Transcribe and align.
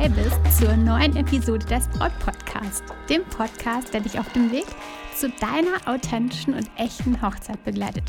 dabei 0.00 0.22
bist 0.22 0.58
zur 0.58 0.74
neuen 0.76 1.14
Episode 1.14 1.66
des 1.66 1.86
Braut 1.88 2.12
Podcast, 2.20 2.82
dem 3.10 3.22
Podcast, 3.24 3.92
der 3.92 4.00
dich 4.00 4.18
auf 4.18 4.32
dem 4.32 4.50
Weg 4.50 4.64
zu 5.14 5.28
deiner 5.28 5.76
authentischen 5.86 6.54
und 6.54 6.70
echten 6.76 7.20
Hochzeit 7.20 7.62
begleitet. 7.64 8.04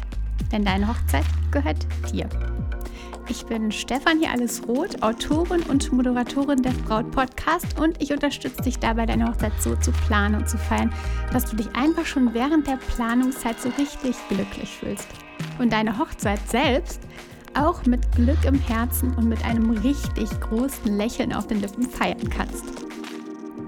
Denn 0.54 0.64
deine 0.64 0.88
Hochzeit 0.88 1.26
gehört 1.52 1.86
dir. 2.14 2.30
Ich 3.28 3.46
bin 3.46 3.74
Stefanie 3.74 4.28
Allesroth, 4.28 5.04
Autorin 5.04 5.64
und 5.64 5.92
Moderatorin 5.92 6.62
des 6.62 6.78
Braut 6.84 7.12
Podcast 7.12 7.78
und 7.78 8.02
ich 8.02 8.14
unterstütze 8.14 8.62
dich 8.62 8.80
dabei, 8.80 9.06
deine 9.06 9.28
Hochzeit 9.28 9.54
so 9.60 9.76
zu 9.76 9.92
planen 9.92 10.36
und 10.36 10.48
zu 10.48 10.58
feiern, 10.58 10.94
dass 11.34 11.50
du 11.50 11.58
dich 11.58 11.76
einfach 11.76 12.06
schon 12.06 12.34
während 12.34 12.68
der 12.68 12.78
Planungszeit 12.96 13.60
so 13.60 13.70
richtig 13.78 14.16
glücklich 14.30 14.70
fühlst. 14.70 15.08
Und 15.60 15.74
deine 15.74 15.98
Hochzeit 15.98 16.40
selbst 16.48 17.02
auch 17.56 17.86
mit 17.86 18.12
Glück 18.16 18.44
im 18.46 18.56
Herzen 18.56 19.14
und 19.16 19.28
mit 19.28 19.44
einem 19.46 19.72
richtig 19.72 20.30
großen 20.40 20.98
Lächeln 20.98 21.34
auf 21.34 21.48
den 21.48 21.62
Lippen 21.62 21.84
feiern 21.84 22.30
kannst. 22.30 22.66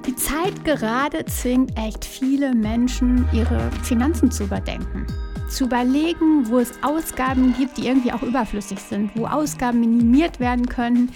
Die 0.06 0.16
Zeit 0.16 0.66
gerade 0.66 1.24
zwingt 1.26 1.78
echt 1.78 2.04
viele 2.04 2.54
Menschen, 2.54 3.26
ihre 3.32 3.72
Finanzen 3.84 4.30
zu 4.30 4.44
überdenken. 4.44 5.08
Zu 5.50 5.66
überlegen, 5.66 6.48
wo 6.50 6.60
es 6.60 6.72
Ausgaben 6.82 7.56
gibt, 7.58 7.78
die 7.78 7.88
irgendwie 7.88 8.12
auch 8.12 8.22
überflüssig 8.22 8.80
sind, 8.80 9.12
wo 9.16 9.26
Ausgaben 9.26 9.80
minimiert 9.80 10.40
werden 10.40 10.68
können 10.68 11.12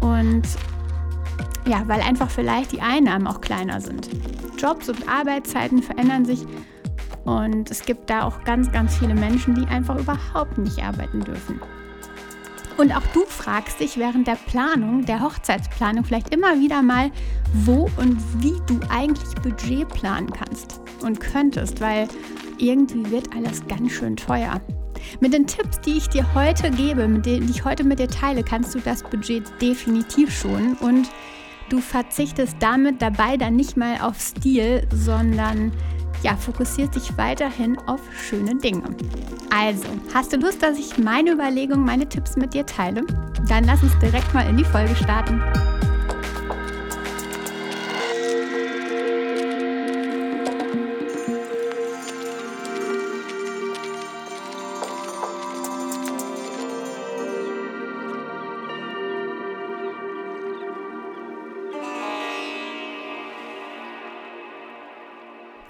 und 0.00 0.42
ja, 1.66 1.86
weil 1.86 2.00
einfach 2.00 2.30
vielleicht 2.30 2.72
die 2.72 2.80
Einnahmen 2.80 3.26
auch 3.26 3.40
kleiner 3.40 3.80
sind. 3.80 4.08
Jobs 4.58 4.88
und 4.88 5.08
Arbeitszeiten 5.08 5.82
verändern 5.82 6.24
sich 6.24 6.44
und 7.24 7.70
es 7.70 7.82
gibt 7.82 8.08
da 8.10 8.22
auch 8.24 8.42
ganz, 8.44 8.72
ganz 8.72 8.96
viele 8.96 9.14
Menschen, 9.14 9.54
die 9.54 9.66
einfach 9.66 9.98
überhaupt 9.98 10.58
nicht 10.58 10.82
arbeiten 10.82 11.20
dürfen. 11.20 11.60
Und 12.78 12.96
auch 12.96 13.02
du 13.12 13.24
fragst 13.26 13.80
dich 13.80 13.98
während 13.98 14.28
der 14.28 14.36
Planung, 14.36 15.04
der 15.04 15.20
Hochzeitsplanung, 15.20 16.04
vielleicht 16.04 16.32
immer 16.32 16.60
wieder 16.60 16.80
mal, 16.80 17.10
wo 17.52 17.90
und 17.96 18.16
wie 18.40 18.54
du 18.68 18.78
eigentlich 18.88 19.34
Budget 19.42 19.88
planen 19.88 20.30
kannst 20.30 20.80
und 21.02 21.18
könntest, 21.18 21.80
weil 21.80 22.06
irgendwie 22.56 23.10
wird 23.10 23.34
alles 23.34 23.66
ganz 23.66 23.90
schön 23.90 24.16
teuer. 24.16 24.60
Mit 25.18 25.32
den 25.32 25.48
Tipps, 25.48 25.80
die 25.80 25.96
ich 25.96 26.08
dir 26.08 26.24
heute 26.34 26.70
gebe, 26.70 27.08
mit 27.08 27.26
denen, 27.26 27.48
die 27.48 27.52
ich 27.52 27.64
heute 27.64 27.82
mit 27.82 27.98
dir 27.98 28.08
teile, 28.08 28.44
kannst 28.44 28.76
du 28.76 28.78
das 28.78 29.02
Budget 29.02 29.44
definitiv 29.60 30.32
schonen 30.32 30.74
und 30.76 31.10
du 31.70 31.80
verzichtest 31.80 32.56
damit 32.60 33.02
dabei 33.02 33.36
dann 33.36 33.56
nicht 33.56 33.76
mal 33.76 34.00
auf 34.00 34.20
Stil, 34.20 34.86
sondern 34.94 35.72
ja, 36.22 36.36
fokussiert 36.36 36.94
sich 36.94 37.16
weiterhin 37.16 37.78
auf 37.86 38.00
schöne 38.16 38.56
Dinge. 38.56 38.84
Also, 39.50 39.86
hast 40.12 40.32
du 40.32 40.36
Lust, 40.36 40.62
dass 40.62 40.78
ich 40.78 40.98
meine 40.98 41.32
Überlegungen, 41.32 41.84
meine 41.84 42.08
Tipps 42.08 42.36
mit 42.36 42.54
dir 42.54 42.66
teile? 42.66 43.02
Dann 43.48 43.64
lass 43.64 43.82
uns 43.82 43.98
direkt 43.98 44.32
mal 44.34 44.48
in 44.48 44.56
die 44.56 44.64
Folge 44.64 44.94
starten. 44.94 45.40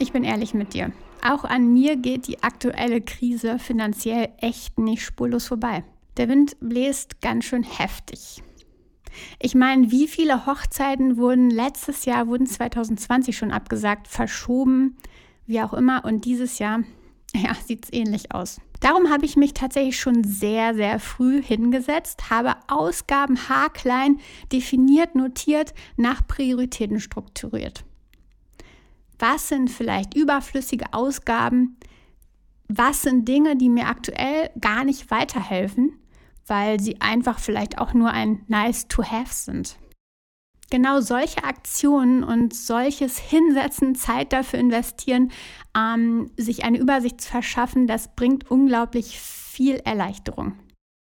Ich 0.09 0.13
bin 0.15 0.25
ehrlich 0.25 0.55
mit 0.55 0.73
dir. 0.73 0.91
Auch 1.23 1.45
an 1.45 1.75
mir 1.75 1.97
geht 1.97 2.29
die 2.29 2.43
aktuelle 2.43 3.03
Krise 3.03 3.59
finanziell 3.59 4.31
echt 4.39 4.79
nicht 4.79 5.05
spurlos 5.05 5.47
vorbei. 5.47 5.85
Der 6.17 6.31
Wind 6.31 6.57
bläst 6.61 7.21
ganz 7.21 7.45
schön 7.45 7.63
heftig. 7.63 8.43
Ich 9.39 9.55
meine, 9.55 9.91
wie 9.91 10.09
viele 10.09 10.47
Hochzeiten 10.47 11.19
wurden 11.19 11.51
letztes 11.51 12.07
Jahr, 12.07 12.27
wurden 12.27 12.47
2020 12.47 13.37
schon 13.37 13.51
abgesagt, 13.51 14.09
verschoben, 14.09 14.97
wie 15.45 15.61
auch 15.61 15.75
immer. 15.75 16.07
Und 16.07 16.25
dieses 16.25 16.59
Jahr, 16.59 16.85
ja, 17.35 17.55
sieht 17.67 17.85
es 17.85 17.93
ähnlich 17.93 18.33
aus. 18.33 18.63
Darum 18.81 19.11
habe 19.11 19.27
ich 19.27 19.37
mich 19.37 19.53
tatsächlich 19.53 20.01
schon 20.01 20.25
sehr, 20.25 20.75
sehr 20.75 21.01
früh 21.01 21.43
hingesetzt, 21.43 22.31
habe 22.31 22.57
Ausgaben 22.67 23.51
haarklein 23.51 24.21
definiert, 24.53 25.15
notiert, 25.15 25.75
nach 25.99 26.27
Prioritäten 26.27 26.99
strukturiert. 26.99 27.85
Was 29.19 29.49
sind 29.49 29.71
vielleicht 29.71 30.15
überflüssige 30.15 30.93
Ausgaben? 30.93 31.77
Was 32.69 33.03
sind 33.03 33.27
Dinge, 33.27 33.57
die 33.57 33.69
mir 33.69 33.87
aktuell 33.87 34.51
gar 34.61 34.85
nicht 34.85 35.11
weiterhelfen, 35.11 35.99
weil 36.47 36.79
sie 36.81 37.01
einfach 37.01 37.39
vielleicht 37.39 37.79
auch 37.79 37.95
nur 37.95 38.11
ein 38.11 38.45
Nice 38.47 38.87
to 38.89 39.03
Have 39.03 39.33
sind? 39.33 39.77
Genau 40.71 41.01
solche 41.01 41.45
Aktionen 41.45 42.23
und 42.23 42.53
solches 42.55 43.19
Hinsetzen, 43.19 43.95
Zeit 43.95 44.35
dafür 44.35 44.59
investieren, 44.59 45.33
ähm, 45.75 46.31
sich 46.37 46.63
eine 46.63 46.79
Übersicht 46.79 47.23
zu 47.23 47.31
verschaffen, 47.31 47.87
das 47.87 48.15
bringt 48.15 48.51
unglaublich 48.51 49.19
viel 49.19 49.77
Erleichterung. 49.77 50.53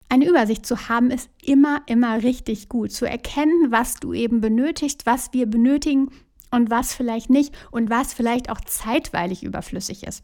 Eine 0.08 0.28
Übersicht 0.28 0.64
zu 0.64 0.88
haben 0.88 1.10
ist 1.10 1.28
immer, 1.42 1.82
immer 1.86 2.22
richtig 2.22 2.68
gut. 2.68 2.92
Zu 2.92 3.06
erkennen, 3.06 3.72
was 3.72 3.96
du 3.96 4.12
eben 4.12 4.40
benötigst, 4.40 5.04
was 5.04 5.32
wir 5.32 5.46
benötigen, 5.46 6.10
und 6.50 6.70
was 6.70 6.94
vielleicht 6.94 7.30
nicht 7.30 7.56
und 7.70 7.90
was 7.90 8.14
vielleicht 8.14 8.50
auch 8.50 8.60
zeitweilig 8.60 9.42
überflüssig 9.42 10.04
ist. 10.04 10.22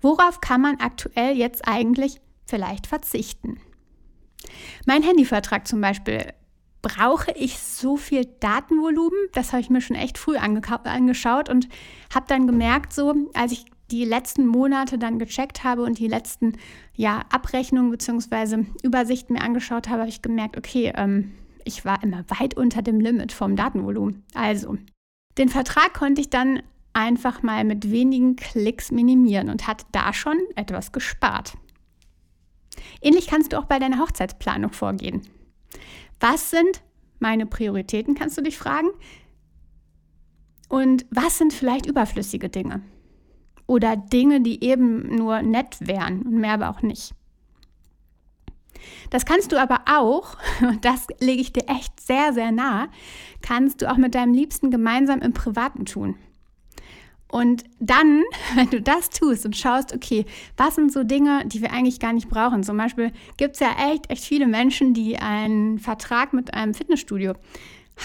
Worauf 0.00 0.40
kann 0.40 0.60
man 0.60 0.76
aktuell 0.80 1.36
jetzt 1.36 1.66
eigentlich 1.66 2.20
vielleicht 2.46 2.86
verzichten? 2.86 3.60
Mein 4.86 5.02
Handyvertrag 5.02 5.66
zum 5.66 5.80
Beispiel. 5.80 6.32
Brauche 6.80 7.32
ich 7.32 7.58
so 7.58 7.96
viel 7.96 8.24
Datenvolumen? 8.38 9.18
Das 9.32 9.52
habe 9.52 9.60
ich 9.60 9.68
mir 9.68 9.80
schon 9.80 9.96
echt 9.96 10.16
früh 10.16 10.36
angeschaut 10.36 11.48
und 11.48 11.68
habe 12.14 12.26
dann 12.28 12.46
gemerkt, 12.46 12.92
so 12.92 13.14
als 13.34 13.50
ich 13.50 13.66
die 13.90 14.04
letzten 14.04 14.46
Monate 14.46 14.96
dann 14.96 15.18
gecheckt 15.18 15.64
habe 15.64 15.82
und 15.82 15.98
die 15.98 16.06
letzten 16.06 16.56
ja, 16.94 17.22
Abrechnungen 17.30 17.90
bzw. 17.90 18.64
Übersichten 18.82 19.34
mir 19.34 19.42
angeschaut 19.42 19.88
habe, 19.88 20.00
habe 20.00 20.08
ich 20.08 20.22
gemerkt, 20.22 20.56
okay, 20.56 20.92
ähm, 20.94 21.32
ich 21.68 21.84
war 21.84 22.02
immer 22.02 22.24
weit 22.28 22.56
unter 22.56 22.82
dem 22.82 22.98
Limit 22.98 23.30
vom 23.30 23.54
Datenvolumen. 23.54 24.24
Also, 24.34 24.76
den 25.36 25.48
Vertrag 25.48 25.94
konnte 25.94 26.20
ich 26.20 26.30
dann 26.30 26.62
einfach 26.94 27.42
mal 27.42 27.62
mit 27.62 27.92
wenigen 27.92 28.34
Klicks 28.34 28.90
minimieren 28.90 29.50
und 29.50 29.68
hatte 29.68 29.84
da 29.92 30.12
schon 30.12 30.38
etwas 30.56 30.90
gespart. 30.90 31.56
Ähnlich 33.02 33.28
kannst 33.28 33.52
du 33.52 33.58
auch 33.58 33.66
bei 33.66 33.78
deiner 33.78 33.98
Hochzeitsplanung 33.98 34.72
vorgehen. 34.72 35.22
Was 36.18 36.50
sind 36.50 36.82
meine 37.20 37.46
Prioritäten, 37.46 38.14
kannst 38.14 38.36
du 38.38 38.42
dich 38.42 38.56
fragen? 38.56 38.88
Und 40.68 41.06
was 41.10 41.38
sind 41.38 41.52
vielleicht 41.52 41.86
überflüssige 41.86 42.48
Dinge? 42.48 42.82
Oder 43.66 43.96
Dinge, 43.96 44.40
die 44.40 44.64
eben 44.64 45.14
nur 45.14 45.42
nett 45.42 45.76
wären 45.80 46.22
und 46.22 46.38
mehr 46.38 46.54
aber 46.54 46.70
auch 46.70 46.82
nicht. 46.82 47.14
Das 49.10 49.24
kannst 49.24 49.52
du 49.52 49.60
aber 49.60 49.80
auch, 49.86 50.36
und 50.60 50.84
das 50.84 51.06
lege 51.20 51.40
ich 51.40 51.52
dir 51.52 51.68
echt 51.68 52.00
sehr, 52.00 52.32
sehr 52.32 52.52
nah, 52.52 52.88
kannst 53.42 53.82
du 53.82 53.90
auch 53.90 53.96
mit 53.96 54.14
deinem 54.14 54.34
Liebsten 54.34 54.70
gemeinsam 54.70 55.20
im 55.20 55.32
Privaten 55.32 55.84
tun. 55.84 56.16
Und 57.30 57.64
dann, 57.78 58.22
wenn 58.54 58.70
du 58.70 58.80
das 58.80 59.10
tust 59.10 59.44
und 59.44 59.56
schaust, 59.56 59.94
okay, 59.94 60.24
was 60.56 60.74
sind 60.74 60.92
so 60.92 61.04
Dinge, 61.04 61.44
die 61.46 61.62
wir 61.62 61.72
eigentlich 61.72 62.00
gar 62.00 62.12
nicht 62.12 62.28
brauchen? 62.28 62.62
Zum 62.62 62.76
Beispiel 62.76 63.12
gibt 63.36 63.54
es 63.54 63.60
ja 63.60 63.74
echt, 63.90 64.10
echt 64.10 64.24
viele 64.24 64.46
Menschen, 64.46 64.94
die 64.94 65.18
einen 65.18 65.78
Vertrag 65.78 66.32
mit 66.32 66.54
einem 66.54 66.74
Fitnessstudio 66.74 67.34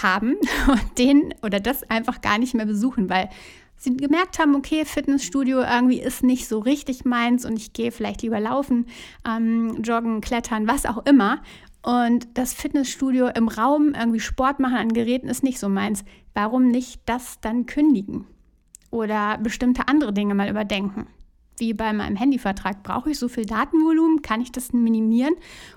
haben 0.02 0.34
und 0.68 0.98
den 0.98 1.34
oder 1.42 1.60
das 1.60 1.88
einfach 1.88 2.20
gar 2.20 2.38
nicht 2.38 2.54
mehr 2.54 2.66
besuchen, 2.66 3.08
weil 3.08 3.28
sie 3.76 3.96
gemerkt 3.96 4.38
haben, 4.38 4.54
okay, 4.54 4.84
Fitnessstudio 4.84 5.60
irgendwie 5.60 6.00
ist 6.00 6.22
nicht 6.22 6.48
so 6.48 6.58
richtig 6.58 7.04
meins 7.04 7.44
und 7.44 7.56
ich 7.56 7.72
gehe 7.72 7.92
vielleicht 7.92 8.22
lieber 8.22 8.40
laufen, 8.40 8.86
ähm, 9.26 9.82
joggen, 9.82 10.20
klettern, 10.20 10.66
was 10.66 10.86
auch 10.86 11.04
immer. 11.06 11.40
Und 11.82 12.28
das 12.34 12.54
Fitnessstudio 12.54 13.28
im 13.28 13.48
Raum, 13.48 13.92
irgendwie 13.94 14.20
Sport 14.20 14.58
machen 14.58 14.76
an 14.76 14.94
Geräten 14.94 15.28
ist 15.28 15.42
nicht 15.42 15.58
so 15.58 15.68
meins. 15.68 16.04
Warum 16.32 16.68
nicht 16.68 17.02
das 17.04 17.40
dann 17.40 17.66
kündigen? 17.66 18.26
Oder 18.90 19.38
bestimmte 19.38 19.86
andere 19.88 20.12
Dinge 20.12 20.34
mal 20.34 20.48
überdenken? 20.48 21.06
Wie 21.58 21.74
bei 21.74 21.92
meinem 21.92 22.16
Handyvertrag. 22.16 22.82
Brauche 22.82 23.10
ich 23.10 23.18
so 23.18 23.28
viel 23.28 23.44
Datenvolumen? 23.44 24.22
Kann 24.22 24.40
ich 24.40 24.50
das 24.50 24.72
minimieren? 24.72 25.34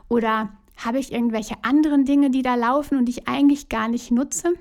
Oder 0.07 0.53
habe 0.77 0.99
ich 0.99 1.11
irgendwelche 1.11 1.55
anderen 1.63 2.05
Dinge, 2.05 2.29
die 2.29 2.41
da 2.41 2.55
laufen 2.55 2.97
und 2.97 3.09
ich 3.09 3.27
eigentlich 3.27 3.67
gar 3.67 3.89
nicht 3.89 4.09
nutze? 4.11 4.53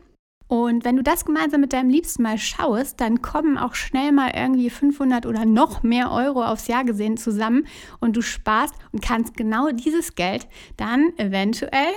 Und 0.48 0.84
wenn 0.84 0.96
du 0.96 1.02
das 1.02 1.24
gemeinsam 1.24 1.60
mit 1.60 1.72
deinem 1.72 1.90
Liebsten 1.90 2.22
mal 2.22 2.38
schaust, 2.38 3.00
dann 3.00 3.20
kommen 3.20 3.58
auch 3.58 3.74
schnell 3.74 4.12
mal 4.12 4.30
irgendwie 4.34 4.70
500 4.70 5.26
oder 5.26 5.44
noch 5.44 5.82
mehr 5.82 6.12
Euro 6.12 6.44
aufs 6.44 6.68
Jahr 6.68 6.84
gesehen 6.84 7.16
zusammen 7.16 7.66
und 7.98 8.16
du 8.16 8.22
sparst 8.22 8.74
und 8.92 9.02
kannst 9.02 9.36
genau 9.36 9.70
dieses 9.70 10.14
Geld 10.14 10.46
dann 10.76 11.12
eventuell 11.16 11.92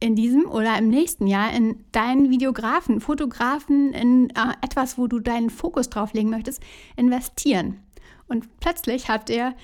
in 0.00 0.16
diesem 0.16 0.46
oder 0.46 0.78
im 0.78 0.88
nächsten 0.88 1.26
Jahr 1.26 1.52
in 1.52 1.84
deinen 1.92 2.30
Videografen, 2.30 3.02
Fotografen, 3.02 3.92
in 3.92 4.30
äh, 4.30 4.54
etwas, 4.62 4.96
wo 4.96 5.06
du 5.06 5.20
deinen 5.20 5.50
Fokus 5.50 5.90
drauf 5.90 6.14
legen 6.14 6.30
möchtest, 6.30 6.62
investieren. 6.96 7.82
Und 8.26 8.60
plötzlich 8.60 9.10
habt 9.10 9.28
ihr 9.28 9.54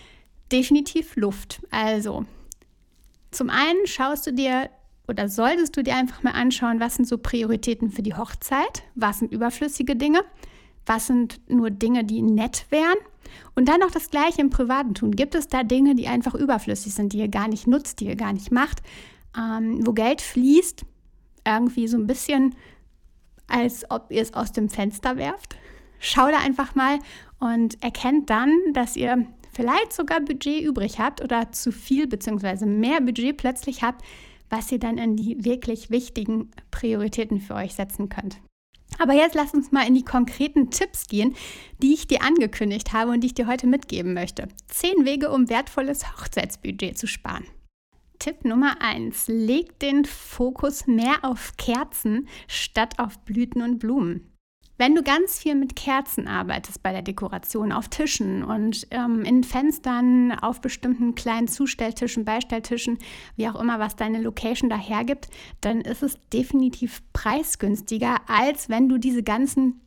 definitiv 0.53 1.17
Luft. 1.17 1.62
Also, 1.71 2.27
zum 3.31 3.49
einen 3.49 3.87
schaust 3.87 4.27
du 4.27 4.33
dir 4.33 4.69
oder 5.08 5.29
solltest 5.29 5.76
du 5.76 5.82
dir 5.82 5.97
einfach 5.97 6.23
mal 6.23 6.32
anschauen, 6.32 6.81
was 6.81 6.97
sind 6.97 7.06
so 7.06 7.19
Prioritäten 7.19 7.91
für 7.91 8.03
die 8.03 8.14
Hochzeit, 8.14 8.82
was 8.94 9.20
sind 9.20 9.32
überflüssige 9.32 9.97
Dinge, 9.97 10.20
was 10.85 11.06
sind 11.06 11.41
nur 11.49 11.70
Dinge, 11.70 12.05
die 12.05 12.23
nett 12.23 12.67
wären. 12.70 12.97
Und 13.55 13.69
dann 13.69 13.81
noch 13.81 13.91
das 13.91 14.11
Gleiche 14.11 14.41
im 14.41 14.50
Privaten 14.50 14.94
tun. 14.94 15.11
Gibt 15.11 15.35
es 15.35 15.49
da 15.49 15.62
Dinge, 15.62 15.94
die 15.94 16.06
einfach 16.06 16.35
überflüssig 16.35 16.94
sind, 16.94 17.12
die 17.12 17.19
ihr 17.19 17.29
gar 17.29 17.49
nicht 17.49 17.67
nutzt, 17.67 18.00
die 18.00 18.06
ihr 18.06 18.17
gar 18.17 18.32
nicht 18.32 18.53
macht, 18.53 18.82
ähm, 19.37 19.85
wo 19.87 19.93
Geld 19.93 20.20
fließt, 20.20 20.85
irgendwie 21.44 21.88
so 21.88 21.97
ein 21.97 22.06
bisschen, 22.06 22.55
als 23.49 23.88
ob 23.91 24.11
ihr 24.11 24.23
es 24.23 24.35
aus 24.35 24.52
dem 24.52 24.69
Fenster 24.69 25.17
werft? 25.17 25.56
Schau 25.99 26.29
da 26.29 26.38
einfach 26.38 26.75
mal 26.75 26.99
und 27.38 27.82
erkennt 27.82 28.31
dann, 28.31 28.52
dass 28.73 28.97
ihr 28.97 29.26
vielleicht 29.52 29.93
sogar 29.93 30.20
Budget 30.20 30.62
übrig 30.62 30.99
habt 30.99 31.23
oder 31.23 31.50
zu 31.52 31.73
viel 31.73 32.06
bzw. 32.06 32.67
mehr 32.67 33.00
Budget 33.00 33.37
plötzlich 33.37 33.82
habt, 33.82 34.05
was 34.51 34.71
ihr 34.73 34.79
dann 34.79 34.99
in 34.99 35.17
die 35.17 35.45
wirklich 35.45 35.91
wichtigen 35.91 36.51
Prioritäten 36.71 37.41
für 37.41 37.55
euch 37.55 37.75
setzen 37.75 38.09
könnt. 38.09 38.39
Aber 38.99 39.13
jetzt 39.13 39.35
lass 39.35 39.53
uns 39.53 39.73
mal 39.73 39.87
in 39.87 39.95
die 39.95 40.05
konkreten 40.05 40.71
Tipps 40.71 41.07
gehen, 41.07 41.35
die 41.83 41.93
ich 41.93 42.07
dir 42.07 42.23
angekündigt 42.23 42.93
habe 42.93 43.11
und 43.11 43.21
die 43.21 43.29
ich 43.29 43.35
dir 43.35 43.47
heute 43.47 43.67
mitgeben 43.67 44.15
möchte. 44.15 44.49
Zehn 44.69 45.05
Wege, 45.05 45.31
um 45.31 45.49
wertvolles 45.51 46.17
Hochzeitsbudget 46.17 46.97
zu 46.97 47.07
sparen. 47.07 47.45
Tipp 48.19 48.45
Nummer 48.45 48.81
1. 48.81 49.29
Leg 49.29 49.79
den 49.81 50.05
Fokus 50.05 50.87
mehr 50.87 51.19
auf 51.23 51.57
Kerzen 51.59 52.29
statt 52.49 52.99
auf 52.99 53.19
Blüten 53.21 53.61
und 53.61 53.79
Blumen. 53.79 54.33
Wenn 54.78 54.94
du 54.94 55.02
ganz 55.02 55.38
viel 55.38 55.55
mit 55.55 55.75
Kerzen 55.75 56.28
arbeitest 56.28 56.82
bei 56.82 56.93
der 56.93 57.00
Dekoration 57.00 57.73
auf 57.73 57.88
Tischen 57.88 58.44
und 58.44 58.87
ähm, 58.90 59.25
in 59.25 59.43
Fenstern, 59.43 60.32
auf 60.32 60.61
bestimmten 60.61 61.14
kleinen 61.14 61.49
Zustelltischen, 61.49 62.26
Beistelltischen, 62.26 62.99
wie 63.37 63.49
auch 63.49 63.58
immer, 63.58 63.78
was 63.78 63.96
deine 63.96 64.20
Location 64.20 64.69
dahergibt, 64.69 65.28
dann 65.62 65.81
ist 65.81 66.02
es 66.02 66.19
definitiv 66.31 67.02
preisgünstiger, 67.14 68.17
als 68.26 68.69
wenn 68.69 68.88
du 68.90 68.99
diese 68.99 69.23
ganzen 69.23 69.81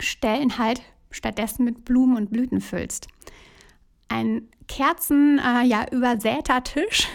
Stellen 0.00 0.56
halt 0.56 0.80
stattdessen 1.10 1.64
mit 1.64 1.84
Blumen 1.84 2.16
und 2.16 2.30
Blüten 2.30 2.62
füllst. 2.62 3.08
Ein 4.08 4.48
Kerzen 4.68 5.38
äh, 5.38 5.66
ja, 5.66 5.86
übersäter 5.90 6.64
Tisch 6.64 7.08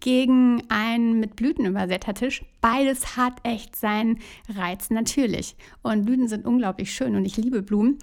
gegen 0.00 0.62
einen 0.68 1.20
mit 1.20 1.36
Blüten 1.36 1.66
übersäter 1.66 2.14
Tisch. 2.14 2.44
Beides 2.60 3.16
hat 3.16 3.34
echt 3.42 3.76
seinen 3.76 4.18
Reiz 4.48 4.90
natürlich. 4.90 5.56
Und 5.82 6.04
Blüten 6.04 6.28
sind 6.28 6.46
unglaublich 6.46 6.92
schön 6.92 7.16
und 7.16 7.24
ich 7.24 7.36
liebe 7.36 7.62
Blumen. 7.62 7.98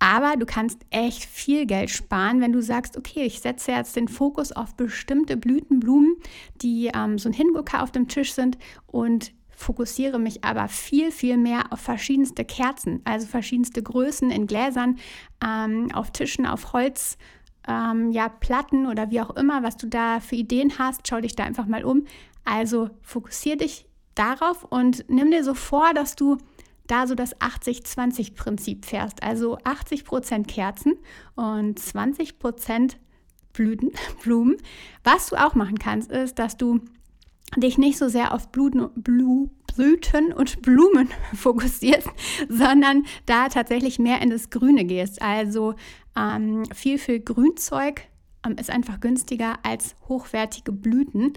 Aber 0.00 0.36
du 0.36 0.46
kannst 0.46 0.80
echt 0.88 1.24
viel 1.24 1.66
Geld 1.66 1.90
sparen, 1.90 2.40
wenn 2.40 2.52
du 2.52 2.62
sagst, 2.62 2.96
okay, 2.96 3.22
ich 3.24 3.40
setze 3.40 3.72
jetzt 3.72 3.96
den 3.96 4.08
Fokus 4.08 4.50
auf 4.50 4.74
bestimmte 4.74 5.36
Blütenblumen, 5.36 6.16
die 6.62 6.90
ähm, 6.94 7.18
so 7.18 7.28
ein 7.28 7.34
Hingucker 7.34 7.82
auf 7.82 7.92
dem 7.92 8.08
Tisch 8.08 8.32
sind 8.32 8.56
und 8.86 9.32
fokussiere 9.50 10.18
mich 10.18 10.42
aber 10.42 10.68
viel, 10.68 11.12
viel 11.12 11.36
mehr 11.36 11.70
auf 11.70 11.80
verschiedenste 11.80 12.46
Kerzen, 12.46 13.02
also 13.04 13.26
verschiedenste 13.26 13.82
Größen 13.82 14.30
in 14.30 14.46
Gläsern, 14.46 14.96
ähm, 15.44 15.92
auf 15.92 16.10
Tischen, 16.12 16.46
auf 16.46 16.72
Holz 16.72 17.18
ähm, 17.68 18.10
ja, 18.10 18.28
Platten 18.28 18.86
oder 18.86 19.10
wie 19.10 19.20
auch 19.20 19.30
immer, 19.36 19.62
was 19.62 19.76
du 19.76 19.86
da 19.86 20.20
für 20.20 20.36
Ideen 20.36 20.78
hast, 20.78 21.06
schau 21.08 21.20
dich 21.20 21.36
da 21.36 21.44
einfach 21.44 21.66
mal 21.66 21.84
um. 21.84 22.06
Also 22.44 22.90
fokussiere 23.02 23.58
dich 23.58 23.86
darauf 24.14 24.64
und 24.64 25.04
nimm 25.08 25.30
dir 25.30 25.44
so 25.44 25.54
vor, 25.54 25.92
dass 25.94 26.16
du 26.16 26.38
da 26.86 27.06
so 27.06 27.14
das 27.14 27.36
80-20-Prinzip 27.36 28.84
fährst. 28.84 29.22
Also 29.22 29.58
80% 29.58 30.46
Kerzen 30.46 30.94
und 31.36 31.78
20% 31.78 32.96
Blüten, 33.52 33.92
Blumen. 34.22 34.56
Was 35.04 35.28
du 35.28 35.36
auch 35.36 35.54
machen 35.54 35.78
kannst, 35.78 36.10
ist, 36.10 36.38
dass 36.38 36.56
du 36.56 36.80
dich 37.56 37.78
nicht 37.78 37.98
so 37.98 38.08
sehr 38.08 38.32
auf 38.32 38.50
Blüten, 38.50 38.90
Blüten 38.94 40.32
und 40.32 40.62
Blumen 40.62 41.08
fokussierst, 41.34 42.08
sondern 42.48 43.04
da 43.26 43.48
tatsächlich 43.48 43.98
mehr 43.98 44.20
in 44.22 44.30
das 44.30 44.50
Grüne 44.50 44.84
gehst. 44.84 45.20
Also 45.22 45.74
ähm, 46.16 46.64
viel, 46.74 46.98
viel 46.98 47.20
Grünzeug 47.20 48.02
ähm, 48.46 48.56
ist 48.58 48.70
einfach 48.70 49.00
günstiger 49.00 49.58
als 49.62 49.96
hochwertige 50.08 50.72
Blüten. 50.72 51.34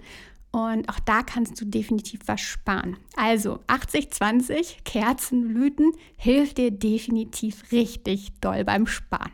Und 0.50 0.88
auch 0.88 1.00
da 1.00 1.22
kannst 1.22 1.60
du 1.60 1.64
definitiv 1.64 2.20
was 2.26 2.40
sparen. 2.40 2.96
Also 3.16 3.58
80-20 3.66 4.84
Kerzenblüten 4.84 5.90
hilft 6.16 6.58
dir 6.58 6.70
definitiv 6.70 7.72
richtig 7.72 8.30
doll 8.40 8.64
beim 8.64 8.86
Sparen. 8.86 9.32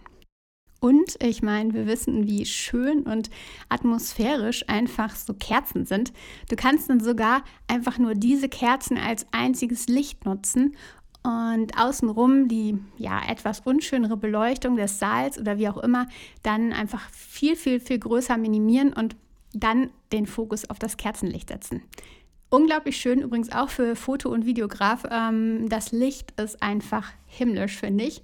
Und 0.81 1.23
ich 1.23 1.43
meine, 1.43 1.75
wir 1.75 1.87
wissen, 1.87 2.27
wie 2.27 2.47
schön 2.47 3.03
und 3.03 3.29
atmosphärisch 3.69 4.67
einfach 4.67 5.15
so 5.15 5.35
Kerzen 5.35 5.85
sind. 5.85 6.13
Du 6.49 6.57
kannst 6.57 6.89
dann 6.89 7.01
sogar 7.01 7.45
einfach 7.69 7.99
nur 7.99 8.15
diese 8.15 8.49
Kerzen 8.49 8.97
als 8.97 9.27
einziges 9.31 9.89
Licht 9.89 10.25
nutzen 10.25 10.75
und 11.23 11.79
außenrum 11.79 12.49
die 12.49 12.79
ja 12.97 13.21
etwas 13.29 13.61
unschönere 13.61 14.17
Beleuchtung 14.17 14.77
des 14.77 14.99
Saals 14.99 15.39
oder 15.39 15.59
wie 15.59 15.69
auch 15.69 15.77
immer 15.77 16.07
dann 16.43 16.73
einfach 16.73 17.11
viel, 17.11 17.57
viel, 17.57 17.79
viel 17.79 17.99
größer 17.99 18.39
minimieren 18.39 18.95
und 18.95 19.17
dann 19.53 19.91
den 20.13 20.27
Fokus 20.27 20.69
auf 20.71 20.79
das 20.79 20.97
Kerzenlicht 20.97 21.51
setzen. 21.51 21.83
Unglaublich 22.49 22.97
schön 22.97 23.21
übrigens 23.21 23.53
auch 23.53 23.69
für 23.69 23.95
Foto- 23.97 24.31
und 24.31 24.47
Videograf. 24.47 25.05
Ähm, 25.11 25.69
das 25.69 25.93
Licht 25.93 26.41
ist 26.41 26.63
einfach 26.63 27.13
himmlisch, 27.27 27.77
finde 27.77 28.05
ich. 28.05 28.23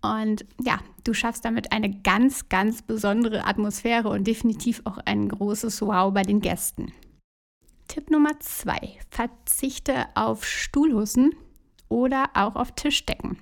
Und 0.00 0.46
ja, 0.62 0.78
du 1.08 1.14
schaffst 1.14 1.44
damit 1.44 1.72
eine 1.72 1.90
ganz, 2.02 2.48
ganz 2.50 2.82
besondere 2.82 3.46
Atmosphäre 3.46 4.10
und 4.10 4.26
definitiv 4.26 4.82
auch 4.84 4.98
ein 4.98 5.28
großes 5.28 5.80
Wow 5.80 6.12
bei 6.12 6.22
den 6.22 6.40
Gästen. 6.40 6.92
Tipp 7.88 8.10
Nummer 8.10 8.38
zwei: 8.40 8.98
Verzichte 9.10 10.06
auf 10.14 10.44
Stuhlhussen 10.44 11.34
oder 11.88 12.26
auch 12.34 12.56
auf 12.56 12.72
Tischdecken. 12.72 13.38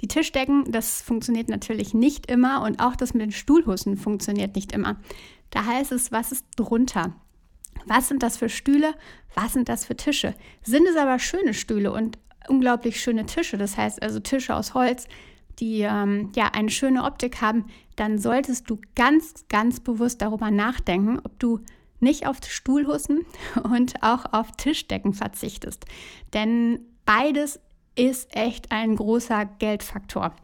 Die 0.00 0.08
Tischdecken, 0.08 0.70
das 0.70 1.00
funktioniert 1.02 1.48
natürlich 1.48 1.94
nicht 1.94 2.30
immer 2.30 2.62
und 2.62 2.80
auch 2.80 2.96
das 2.96 3.14
mit 3.14 3.22
den 3.22 3.32
Stuhlhussen 3.32 3.96
funktioniert 3.96 4.56
nicht 4.56 4.72
immer. 4.72 4.96
Da 5.50 5.64
heißt 5.64 5.92
es, 5.92 6.10
was 6.10 6.32
ist 6.32 6.46
drunter? 6.56 7.14
Was 7.86 8.08
sind 8.08 8.22
das 8.22 8.36
für 8.36 8.48
Stühle? 8.48 8.94
Was 9.34 9.52
sind 9.52 9.68
das 9.68 9.84
für 9.84 9.96
Tische? 9.96 10.34
Sind 10.62 10.86
es 10.88 10.96
aber 10.96 11.18
schöne 11.20 11.54
Stühle 11.54 11.92
und 11.92 12.18
unglaublich 12.48 13.00
schöne 13.00 13.26
Tische, 13.26 13.56
das 13.56 13.76
heißt 13.76 14.02
also 14.02 14.20
Tische 14.20 14.54
aus 14.54 14.74
Holz, 14.74 15.06
die 15.58 15.82
ähm, 15.82 16.30
ja 16.34 16.50
eine 16.52 16.70
schöne 16.70 17.04
Optik 17.04 17.40
haben, 17.40 17.66
dann 17.96 18.18
solltest 18.18 18.70
du 18.70 18.80
ganz, 18.94 19.44
ganz 19.48 19.80
bewusst 19.80 20.22
darüber 20.22 20.50
nachdenken, 20.50 21.18
ob 21.22 21.38
du 21.38 21.60
nicht 22.00 22.26
auf 22.26 22.38
Stuhlhussen 22.46 23.24
und 23.62 24.02
auch 24.02 24.32
auf 24.32 24.52
Tischdecken 24.52 25.14
verzichtest. 25.14 25.84
Denn 26.32 26.80
beides 27.04 27.60
ist 27.96 28.34
echt 28.34 28.70
ein 28.70 28.94
großer 28.96 29.46
Geldfaktor. 29.58 30.34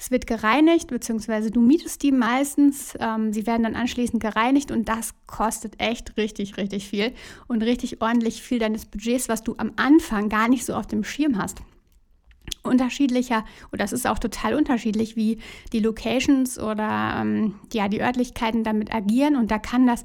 Es 0.00 0.12
wird 0.12 0.28
gereinigt, 0.28 0.86
beziehungsweise 0.86 1.50
du 1.50 1.60
mietest 1.60 2.04
die 2.04 2.12
meistens. 2.12 2.96
Ähm, 3.00 3.32
sie 3.32 3.48
werden 3.48 3.64
dann 3.64 3.74
anschließend 3.74 4.22
gereinigt 4.22 4.70
und 4.70 4.88
das 4.88 5.12
kostet 5.26 5.80
echt 5.80 6.16
richtig, 6.16 6.56
richtig 6.56 6.88
viel 6.88 7.12
und 7.48 7.64
richtig 7.64 8.00
ordentlich 8.00 8.40
viel 8.40 8.60
deines 8.60 8.86
Budgets, 8.86 9.28
was 9.28 9.42
du 9.42 9.56
am 9.58 9.72
Anfang 9.74 10.28
gar 10.28 10.48
nicht 10.48 10.64
so 10.64 10.74
auf 10.74 10.86
dem 10.86 11.02
Schirm 11.02 11.36
hast 11.36 11.62
unterschiedlicher, 12.68 13.44
oder 13.72 13.84
es 13.84 13.92
ist 13.92 14.06
auch 14.06 14.18
total 14.18 14.54
unterschiedlich, 14.54 15.16
wie 15.16 15.38
die 15.72 15.80
Locations 15.80 16.58
oder 16.58 17.16
ähm, 17.20 17.54
ja, 17.72 17.88
die 17.88 18.00
Örtlichkeiten 18.00 18.64
damit 18.64 18.94
agieren. 18.94 19.36
Und 19.36 19.50
da 19.50 19.58
kann 19.58 19.86
das 19.86 20.04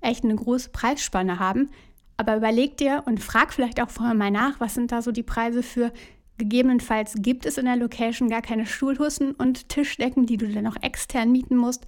echt 0.00 0.24
eine 0.24 0.36
große 0.36 0.70
Preisspanne 0.70 1.38
haben. 1.38 1.70
Aber 2.16 2.36
überleg 2.36 2.76
dir 2.76 3.02
und 3.06 3.20
frag 3.20 3.52
vielleicht 3.52 3.82
auch 3.82 3.90
vorher 3.90 4.14
mal 4.14 4.30
nach, 4.30 4.60
was 4.60 4.74
sind 4.74 4.92
da 4.92 5.02
so 5.02 5.10
die 5.10 5.22
Preise 5.22 5.62
für. 5.62 5.92
Gegebenenfalls 6.36 7.14
gibt 7.18 7.46
es 7.46 7.58
in 7.58 7.64
der 7.64 7.76
Location 7.76 8.28
gar 8.28 8.42
keine 8.42 8.66
Stuhlhussen 8.66 9.32
und 9.32 9.68
Tischdecken, 9.68 10.26
die 10.26 10.36
du 10.36 10.48
dann 10.48 10.64
noch 10.64 10.82
extern 10.82 11.30
mieten 11.30 11.56
musst. 11.56 11.86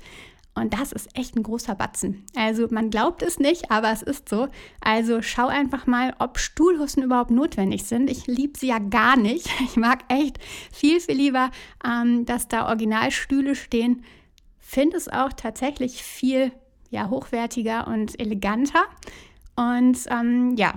Und 0.57 0.73
das 0.73 0.91
ist 0.91 1.09
echt 1.15 1.37
ein 1.37 1.43
großer 1.43 1.75
Batzen. 1.75 2.25
Also 2.35 2.67
man 2.71 2.89
glaubt 2.89 3.23
es 3.23 3.39
nicht, 3.39 3.71
aber 3.71 3.93
es 3.93 4.01
ist 4.01 4.31
so. 4.31 4.49
Also 4.81 5.21
schau 5.21 5.49
einfach 5.49 5.87
mal, 5.87 6.17
ob 6.19 6.39
Stuhlhussen 6.39 7.03
überhaupt 7.03 7.31
notwendig 7.31 7.85
sind. 7.85 8.11
Ich 8.11 8.27
liebe 8.27 8.59
sie 8.59 8.69
ja 8.69 8.79
gar 8.79 9.17
nicht. 9.17 9.49
Ich 9.67 9.77
mag 9.77 10.05
echt 10.09 10.39
viel, 10.73 11.01
viel 11.01 11.17
lieber, 11.17 11.51
ähm, 11.85 12.25
dass 12.25 12.49
da 12.49 12.67
Originalstühle 12.69 13.55
stehen. 13.55 14.05
Finde 14.59 14.97
es 14.97 15.09
auch 15.09 15.33
tatsächlich 15.35 16.03
viel 16.03 16.53
ja, 16.89 17.11
hochwertiger 17.11 17.87
und 17.89 18.19
eleganter. 18.19 18.85
Und 19.57 19.99
ähm, 20.09 20.55
ja, 20.57 20.73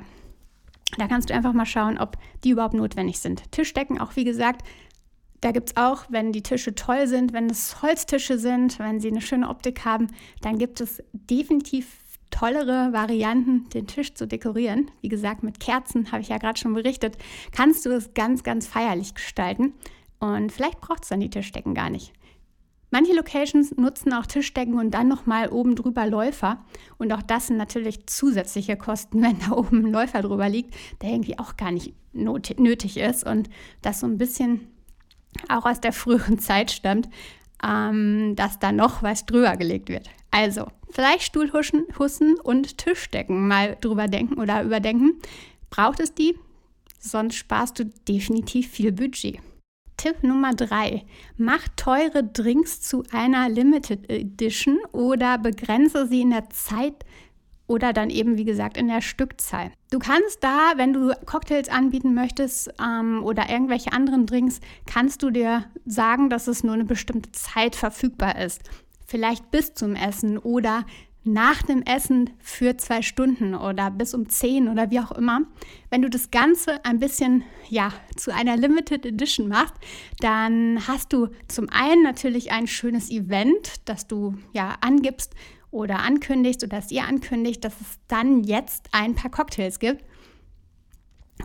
da 0.97 1.07
kannst 1.07 1.29
du 1.29 1.33
einfach 1.33 1.53
mal 1.53 1.65
schauen, 1.65 1.97
ob 1.97 2.17
die 2.43 2.49
überhaupt 2.49 2.73
notwendig 2.73 3.19
sind. 3.19 3.49
Tischdecken 3.51 4.01
auch, 4.01 4.15
wie 4.17 4.25
gesagt, 4.25 4.65
da 5.41 5.51
gibt 5.51 5.69
es 5.69 5.77
auch, 5.77 6.05
wenn 6.09 6.31
die 6.31 6.43
Tische 6.43 6.75
toll 6.75 7.07
sind, 7.07 7.33
wenn 7.33 7.49
es 7.49 7.81
Holztische 7.81 8.37
sind, 8.37 8.79
wenn 8.79 8.99
sie 8.99 9.09
eine 9.09 9.21
schöne 9.21 9.49
Optik 9.49 9.85
haben, 9.85 10.07
dann 10.41 10.57
gibt 10.57 10.81
es 10.81 11.01
definitiv 11.13 11.97
tollere 12.29 12.93
Varianten, 12.93 13.69
den 13.69 13.87
Tisch 13.87 14.13
zu 14.13 14.27
dekorieren. 14.27 14.91
Wie 15.01 15.09
gesagt, 15.09 15.43
mit 15.43 15.59
Kerzen, 15.59 16.11
habe 16.11 16.21
ich 16.21 16.29
ja 16.29 16.37
gerade 16.37 16.59
schon 16.59 16.73
berichtet, 16.73 17.17
kannst 17.51 17.85
du 17.85 17.89
es 17.89 18.13
ganz, 18.13 18.43
ganz 18.43 18.67
feierlich 18.67 19.15
gestalten. 19.15 19.73
Und 20.19 20.51
vielleicht 20.51 20.81
braucht 20.81 21.03
es 21.03 21.09
dann 21.09 21.21
die 21.21 21.29
Tischdecken 21.29 21.73
gar 21.73 21.89
nicht. 21.89 22.13
Manche 22.91 23.13
Locations 23.13 23.75
nutzen 23.77 24.13
auch 24.13 24.25
Tischdecken 24.25 24.79
und 24.79 24.91
dann 24.91 25.07
nochmal 25.07 25.49
oben 25.49 25.75
drüber 25.75 26.07
Läufer. 26.07 26.65
Und 26.97 27.13
auch 27.13 27.21
das 27.21 27.47
sind 27.47 27.57
natürlich 27.57 28.07
zusätzliche 28.07 28.77
Kosten, 28.77 29.21
wenn 29.21 29.39
da 29.39 29.51
oben 29.51 29.85
ein 29.85 29.91
Läufer 29.91 30.21
drüber 30.21 30.49
liegt, 30.49 30.75
der 31.01 31.11
irgendwie 31.11 31.37
auch 31.39 31.55
gar 31.55 31.71
nicht 31.71 31.93
nötig 32.13 32.97
ist 32.97 33.25
und 33.25 33.49
das 33.81 33.99
so 33.99 34.07
ein 34.07 34.17
bisschen 34.17 34.67
auch 35.47 35.65
aus 35.65 35.81
der 35.81 35.93
früheren 35.93 36.39
Zeit 36.39 36.71
stammt, 36.71 37.09
ähm, 37.63 38.35
dass 38.35 38.59
da 38.59 38.71
noch 38.71 39.03
was 39.03 39.25
drüber 39.25 39.57
gelegt 39.57 39.89
wird. 39.89 40.09
Also, 40.31 40.67
vielleicht 40.89 41.23
Stuhlhussen 41.23 42.35
und 42.43 42.77
Tischdecken 42.77 43.47
mal 43.47 43.77
drüber 43.81 44.07
denken 44.07 44.39
oder 44.39 44.63
überdenken. 44.63 45.19
Braucht 45.69 45.99
es 45.99 46.13
die? 46.13 46.35
Sonst 46.99 47.35
sparst 47.35 47.79
du 47.79 47.85
definitiv 48.07 48.69
viel 48.69 48.91
Budget. 48.91 49.39
Tipp 49.97 50.23
Nummer 50.23 50.53
drei: 50.53 51.05
Mach 51.37 51.67
teure 51.75 52.23
Drinks 52.23 52.81
zu 52.81 53.03
einer 53.11 53.49
Limited 53.49 54.09
Edition 54.09 54.77
oder 54.91 55.37
begrenze 55.37 56.07
sie 56.07 56.21
in 56.21 56.29
der 56.29 56.49
Zeit 56.49 57.05
oder 57.69 57.93
dann 57.93 58.09
eben, 58.09 58.35
wie 58.37 58.45
gesagt, 58.45 58.77
in 58.77 58.87
der 58.87 59.01
Stückzahl. 59.01 59.71
Du 59.91 59.99
kannst 59.99 60.43
da, 60.43 60.73
wenn 60.75 60.91
du 60.91 61.13
Cocktails 61.25 61.69
anbieten 61.69 62.15
möchtest 62.15 62.73
ähm, 62.83 63.23
oder 63.23 63.47
irgendwelche 63.49 63.93
anderen 63.93 64.25
Drinks, 64.25 64.59
kannst 64.87 65.21
du 65.21 65.29
dir 65.29 65.65
sagen, 65.85 66.31
dass 66.31 66.47
es 66.47 66.63
nur 66.63 66.73
eine 66.73 66.85
bestimmte 66.85 67.31
Zeit 67.31 67.75
verfügbar 67.75 68.39
ist. 68.39 68.61
Vielleicht 69.05 69.51
bis 69.51 69.75
zum 69.75 69.95
Essen 69.95 70.39
oder 70.39 70.83
nach 71.23 71.61
dem 71.61 71.83
Essen 71.83 72.31
für 72.39 72.77
zwei 72.77 73.03
Stunden 73.03 73.53
oder 73.53 73.91
bis 73.91 74.15
um 74.15 74.29
zehn 74.29 74.67
oder 74.67 74.89
wie 74.89 74.99
auch 74.99 75.11
immer. 75.11 75.41
Wenn 75.91 76.01
du 76.01 76.09
das 76.09 76.31
Ganze 76.31 76.83
ein 76.85 76.99
bisschen 76.99 77.43
ja 77.69 77.91
zu 78.15 78.33
einer 78.33 78.57
Limited 78.57 79.05
Edition 79.05 79.47
machst, 79.47 79.75
dann 80.21 80.87
hast 80.87 81.13
du 81.13 81.27
zum 81.47 81.69
einen 81.69 82.01
natürlich 82.01 82.51
ein 82.51 82.65
schönes 82.65 83.11
Event, 83.11 83.75
das 83.85 84.07
du 84.07 84.35
ja 84.53 84.75
angibst 84.81 85.35
oder 85.71 85.99
ankündigst 85.99 86.63
oder 86.63 86.77
dass 86.77 86.91
ihr 86.91 87.03
ankündigt, 87.03 87.63
dass 87.63 87.79
es 87.81 87.99
dann 88.07 88.43
jetzt 88.43 88.89
ein 88.91 89.15
paar 89.15 89.31
Cocktails 89.31 89.79
gibt. 89.79 90.03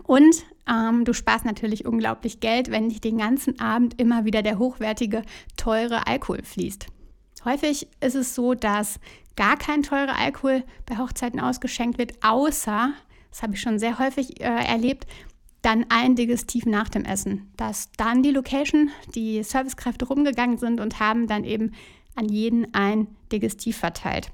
Und 0.02 0.44
ähm, 0.68 1.04
du 1.04 1.12
sparst 1.12 1.44
natürlich 1.44 1.86
unglaublich 1.86 2.40
Geld, 2.40 2.70
wenn 2.70 2.88
dich 2.88 3.00
den 3.00 3.18
ganzen 3.18 3.60
Abend 3.60 4.00
immer 4.00 4.24
wieder 4.24 4.42
der 4.42 4.58
hochwertige, 4.58 5.22
teure 5.56 6.06
Alkohol 6.06 6.42
fließt. 6.42 6.86
Häufig 7.44 7.88
ist 8.00 8.14
es 8.14 8.34
so, 8.34 8.54
dass 8.54 8.98
gar 9.36 9.56
kein 9.56 9.82
teurer 9.82 10.16
Alkohol 10.16 10.64
bei 10.86 10.96
Hochzeiten 10.96 11.40
ausgeschenkt 11.40 11.98
wird, 11.98 12.24
außer, 12.24 12.92
das 13.30 13.42
habe 13.42 13.54
ich 13.54 13.60
schon 13.60 13.78
sehr 13.78 13.98
häufig 13.98 14.40
äh, 14.40 14.44
erlebt, 14.44 15.06
dann 15.60 15.86
ein 15.88 16.14
Digestiv 16.14 16.66
nach 16.66 16.88
dem 16.88 17.04
Essen. 17.04 17.50
Dass 17.56 17.90
dann 17.92 18.22
die 18.22 18.30
Location, 18.30 18.90
die 19.14 19.42
Servicekräfte 19.42 20.06
rumgegangen 20.06 20.58
sind 20.58 20.80
und 20.80 21.00
haben 21.00 21.26
dann 21.26 21.44
eben 21.44 21.72
an 22.14 22.28
jeden 22.28 22.72
ein 22.74 23.08
Digestiv 23.32 23.76
verteilt. 23.76 24.30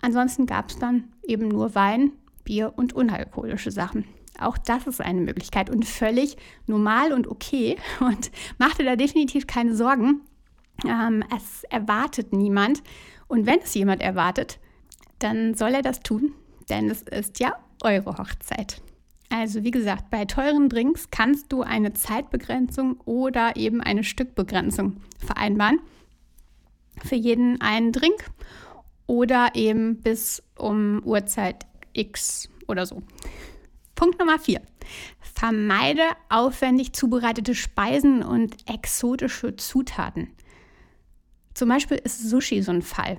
Ansonsten 0.00 0.46
gab 0.46 0.70
es 0.70 0.78
dann 0.78 1.04
eben 1.26 1.48
nur 1.48 1.74
Wein, 1.74 2.12
Bier 2.44 2.72
und 2.76 2.92
unalkoholische 2.92 3.70
Sachen. 3.70 4.04
Auch 4.38 4.58
das 4.58 4.86
ist 4.86 5.00
eine 5.00 5.20
Möglichkeit 5.20 5.70
und 5.70 5.84
völlig 5.84 6.36
normal 6.66 7.12
und 7.12 7.26
okay 7.26 7.76
und 8.00 8.30
machte 8.58 8.84
da 8.84 8.96
definitiv 8.96 9.46
keine 9.46 9.74
Sorgen. 9.74 10.20
Ähm, 10.86 11.24
es 11.34 11.64
erwartet 11.64 12.32
niemand 12.32 12.82
und 13.28 13.46
wenn 13.46 13.60
es 13.60 13.74
jemand 13.74 14.02
erwartet, 14.02 14.58
dann 15.18 15.54
soll 15.54 15.70
er 15.70 15.82
das 15.82 16.00
tun, 16.00 16.32
denn 16.68 16.90
es 16.90 17.02
ist 17.02 17.40
ja 17.40 17.56
eure 17.82 18.18
Hochzeit. 18.18 18.82
Also 19.28 19.64
wie 19.64 19.70
gesagt, 19.70 20.10
bei 20.10 20.24
teuren 20.24 20.68
Drinks 20.68 21.10
kannst 21.10 21.52
du 21.52 21.62
eine 21.62 21.92
Zeitbegrenzung 21.94 23.00
oder 23.04 23.56
eben 23.56 23.80
eine 23.80 24.04
Stückbegrenzung 24.04 24.98
vereinbaren. 25.18 25.80
Für 27.04 27.16
jeden 27.16 27.60
einen 27.60 27.92
Drink 27.92 28.30
oder 29.06 29.50
eben 29.54 30.00
bis 30.00 30.42
um 30.56 31.02
Uhrzeit 31.04 31.66
X 31.92 32.48
oder 32.68 32.86
so. 32.86 33.02
Punkt 33.94 34.18
Nummer 34.18 34.38
4. 34.38 34.60
Vermeide 35.20 36.02
aufwendig 36.28 36.92
zubereitete 36.92 37.54
Speisen 37.54 38.22
und 38.22 38.56
exotische 38.68 39.56
Zutaten. 39.56 40.28
Zum 41.54 41.68
Beispiel 41.68 41.98
ist 41.98 42.28
Sushi 42.28 42.62
so 42.62 42.72
ein 42.72 42.82
Fall. 42.82 43.18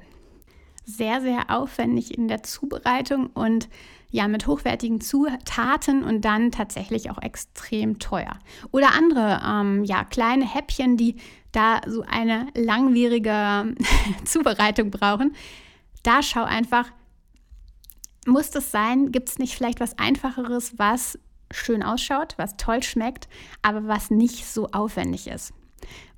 Sehr, 0.85 1.21
sehr 1.21 1.49
aufwendig 1.49 2.17
in 2.17 2.27
der 2.27 2.43
Zubereitung 2.43 3.27
und 3.27 3.67
ja, 4.09 4.27
mit 4.27 4.47
hochwertigen 4.47 5.01
Zutaten 5.01 6.03
und 6.03 6.21
dann 6.23 6.51
tatsächlich 6.51 7.09
auch 7.09 7.21
extrem 7.21 7.99
teuer. 7.99 8.39
Oder 8.71 8.93
andere, 8.93 9.41
ähm, 9.45 9.83
ja, 9.83 10.05
kleine 10.05 10.45
Häppchen, 10.45 10.95
die 10.95 11.17
da 11.51 11.81
so 11.87 12.03
eine 12.07 12.47
langwierige 12.55 13.75
Zubereitung 14.25 14.91
brauchen. 14.91 15.35
Da 16.03 16.21
schau 16.21 16.43
einfach, 16.43 16.91
muss 18.25 18.51
das 18.51 18.71
sein? 18.71 19.11
Gibt 19.11 19.29
es 19.29 19.39
nicht 19.39 19.55
vielleicht 19.55 19.79
was 19.79 19.97
Einfacheres, 19.97 20.77
was 20.77 21.17
schön 21.51 21.83
ausschaut, 21.83 22.33
was 22.37 22.57
toll 22.57 22.83
schmeckt, 22.83 23.27
aber 23.61 23.87
was 23.87 24.11
nicht 24.11 24.45
so 24.45 24.67
aufwendig 24.67 25.27
ist? 25.27 25.53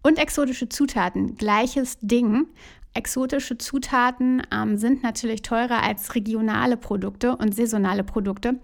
Und 0.01 0.17
exotische 0.17 0.69
Zutaten, 0.69 1.35
gleiches 1.35 1.97
Ding. 2.01 2.47
Exotische 2.93 3.57
Zutaten 3.57 4.41
ähm, 4.51 4.77
sind 4.77 5.03
natürlich 5.03 5.41
teurer 5.41 5.83
als 5.83 6.15
regionale 6.15 6.77
Produkte 6.77 7.35
und 7.35 7.53
saisonale 7.53 8.03
Produkte. 8.03 8.59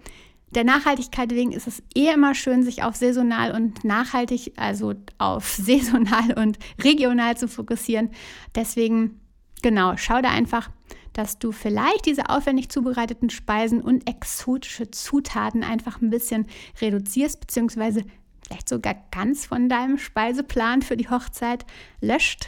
Der 0.56 0.64
Nachhaltigkeit 0.64 1.32
wegen 1.32 1.52
ist 1.52 1.68
es 1.68 1.84
eh 1.96 2.14
immer 2.14 2.34
schön, 2.34 2.64
sich 2.64 2.82
auf 2.82 2.96
saisonal 2.96 3.52
und 3.52 3.84
nachhaltig, 3.84 4.54
also 4.56 4.94
auf 5.18 5.48
saisonal 5.58 6.34
und 6.34 6.58
regional 6.82 7.36
zu 7.36 7.50
fokussieren. 7.50 8.10
Deswegen, 8.56 9.20
genau, 9.62 9.98
schau 9.98 10.22
da 10.22 10.30
einfach, 10.30 10.70
dass 11.12 11.40
du 11.40 11.52
vielleicht 11.52 12.06
diese 12.06 12.30
aufwendig 12.30 12.70
zubereiteten 12.70 13.30
Speisen 13.30 13.82
und 13.82 14.10
exotische 14.10 14.92
Zutaten 14.92 15.64
einfach 15.64 16.02
ein 16.02 16.10
bisschen 16.10 16.48
reduzierst, 16.80 17.42
beziehungsweise 17.42 18.06
vielleicht 18.46 18.70
sogar 18.70 18.96
ganz 19.12 19.46
von 19.46 19.68
deinem 19.68 19.98
Speiseplan 19.98 20.82
für 20.82 20.96
die 20.96 21.10
Hochzeit 21.10 21.66
löscht. 22.00 22.48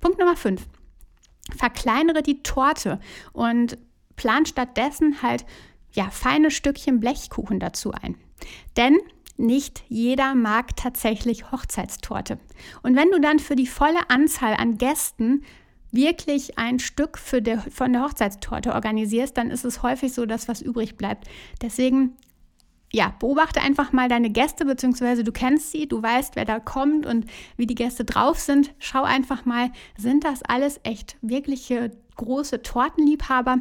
Punkt 0.00 0.18
Nummer 0.18 0.36
5. 0.36 0.66
Verkleinere 1.56 2.22
die 2.22 2.42
Torte 2.42 2.98
und 3.32 3.78
plan 4.16 4.46
stattdessen 4.46 5.22
halt 5.22 5.44
ja, 5.92 6.10
feine 6.10 6.50
Stückchen 6.50 7.00
Blechkuchen 7.00 7.60
dazu 7.60 7.92
ein. 7.92 8.16
Denn 8.76 8.98
nicht 9.36 9.84
jeder 9.88 10.34
mag 10.34 10.76
tatsächlich 10.76 11.52
Hochzeitstorte. 11.52 12.38
Und 12.82 12.96
wenn 12.96 13.10
du 13.10 13.20
dann 13.20 13.38
für 13.38 13.56
die 13.56 13.66
volle 13.66 14.10
Anzahl 14.10 14.54
an 14.54 14.78
Gästen 14.78 15.44
wirklich 15.90 16.58
ein 16.58 16.78
Stück 16.78 17.18
der, 17.32 17.60
von 17.60 17.92
der 17.92 18.02
Hochzeitstorte 18.02 18.74
organisierst, 18.74 19.36
dann 19.36 19.50
ist 19.50 19.64
es 19.64 19.82
häufig 19.82 20.12
so, 20.12 20.26
dass 20.26 20.48
was 20.48 20.60
übrig 20.60 20.96
bleibt. 20.96 21.28
Deswegen 21.62 22.16
ja, 22.90 23.14
beobachte 23.18 23.60
einfach 23.60 23.92
mal 23.92 24.08
deine 24.08 24.30
Gäste, 24.30 24.64
beziehungsweise 24.64 25.22
du 25.22 25.30
kennst 25.30 25.72
sie, 25.72 25.86
du 25.86 26.02
weißt, 26.02 26.36
wer 26.36 26.44
da 26.44 26.58
kommt 26.58 27.04
und 27.06 27.26
wie 27.56 27.66
die 27.66 27.74
Gäste 27.74 28.04
drauf 28.04 28.38
sind. 28.38 28.74
Schau 28.78 29.02
einfach 29.02 29.44
mal, 29.44 29.70
sind 29.96 30.24
das 30.24 30.42
alles 30.42 30.80
echt 30.84 31.16
wirkliche 31.20 31.90
große 32.16 32.62
Tortenliebhaber? 32.62 33.58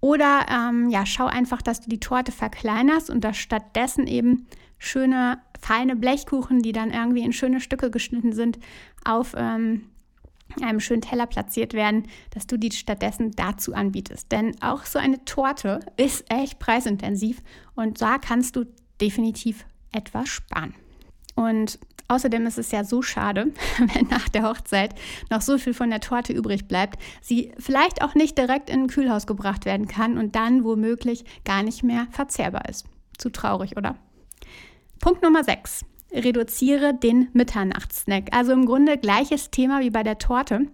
Oder 0.00 0.46
ähm, 0.50 0.88
ja, 0.88 1.04
schau 1.04 1.26
einfach, 1.26 1.60
dass 1.62 1.80
du 1.80 1.90
die 1.90 2.00
Torte 2.00 2.32
verkleinerst 2.32 3.10
und 3.10 3.22
da 3.22 3.34
stattdessen 3.34 4.06
eben 4.06 4.46
schöne, 4.78 5.40
feine 5.60 5.94
Blechkuchen, 5.94 6.62
die 6.62 6.72
dann 6.72 6.90
irgendwie 6.90 7.22
in 7.22 7.32
schöne 7.32 7.60
Stücke 7.60 7.90
geschnitten 7.90 8.32
sind, 8.32 8.58
auf 9.04 9.34
ähm, 9.36 9.90
einem 10.62 10.80
schönen 10.80 11.02
Teller 11.02 11.26
platziert 11.26 11.74
werden, 11.74 12.06
dass 12.30 12.46
du 12.46 12.56
die 12.56 12.72
stattdessen 12.72 13.32
dazu 13.32 13.74
anbietest. 13.74 14.32
Denn 14.32 14.60
auch 14.62 14.84
so 14.84 14.98
eine 14.98 15.24
Torte 15.24 15.80
ist 15.96 16.24
echt 16.30 16.58
preisintensiv 16.58 17.42
und 17.74 18.00
da 18.00 18.18
kannst 18.18 18.56
du 18.56 18.64
definitiv 19.00 19.64
etwas 19.92 20.28
sparen. 20.28 20.74
Und 21.34 21.78
außerdem 22.08 22.46
ist 22.46 22.58
es 22.58 22.70
ja 22.70 22.84
so 22.84 23.02
schade, 23.02 23.52
wenn 23.94 24.08
nach 24.08 24.28
der 24.28 24.42
Hochzeit 24.42 24.94
noch 25.30 25.40
so 25.40 25.58
viel 25.58 25.74
von 25.74 25.90
der 25.90 26.00
Torte 26.00 26.32
übrig 26.32 26.66
bleibt, 26.68 27.00
sie 27.20 27.52
vielleicht 27.58 28.02
auch 28.02 28.14
nicht 28.14 28.36
direkt 28.36 28.70
in 28.70 28.82
ein 28.82 28.88
Kühlhaus 28.88 29.26
gebracht 29.26 29.64
werden 29.64 29.88
kann 29.88 30.18
und 30.18 30.34
dann 30.34 30.64
womöglich 30.64 31.24
gar 31.44 31.62
nicht 31.62 31.82
mehr 31.82 32.06
verzehrbar 32.10 32.68
ist. 32.68 32.86
Zu 33.18 33.30
traurig, 33.30 33.76
oder? 33.76 33.96
Punkt 35.00 35.22
Nummer 35.22 35.44
6 35.44 35.84
reduziere 36.12 36.94
den 36.94 37.28
Mitternachtssnack. 37.32 38.28
Also 38.32 38.52
im 38.52 38.66
Grunde 38.66 38.98
gleiches 38.98 39.50
Thema 39.50 39.80
wie 39.80 39.90
bei 39.90 40.02
der 40.02 40.18
Torte. 40.18 40.66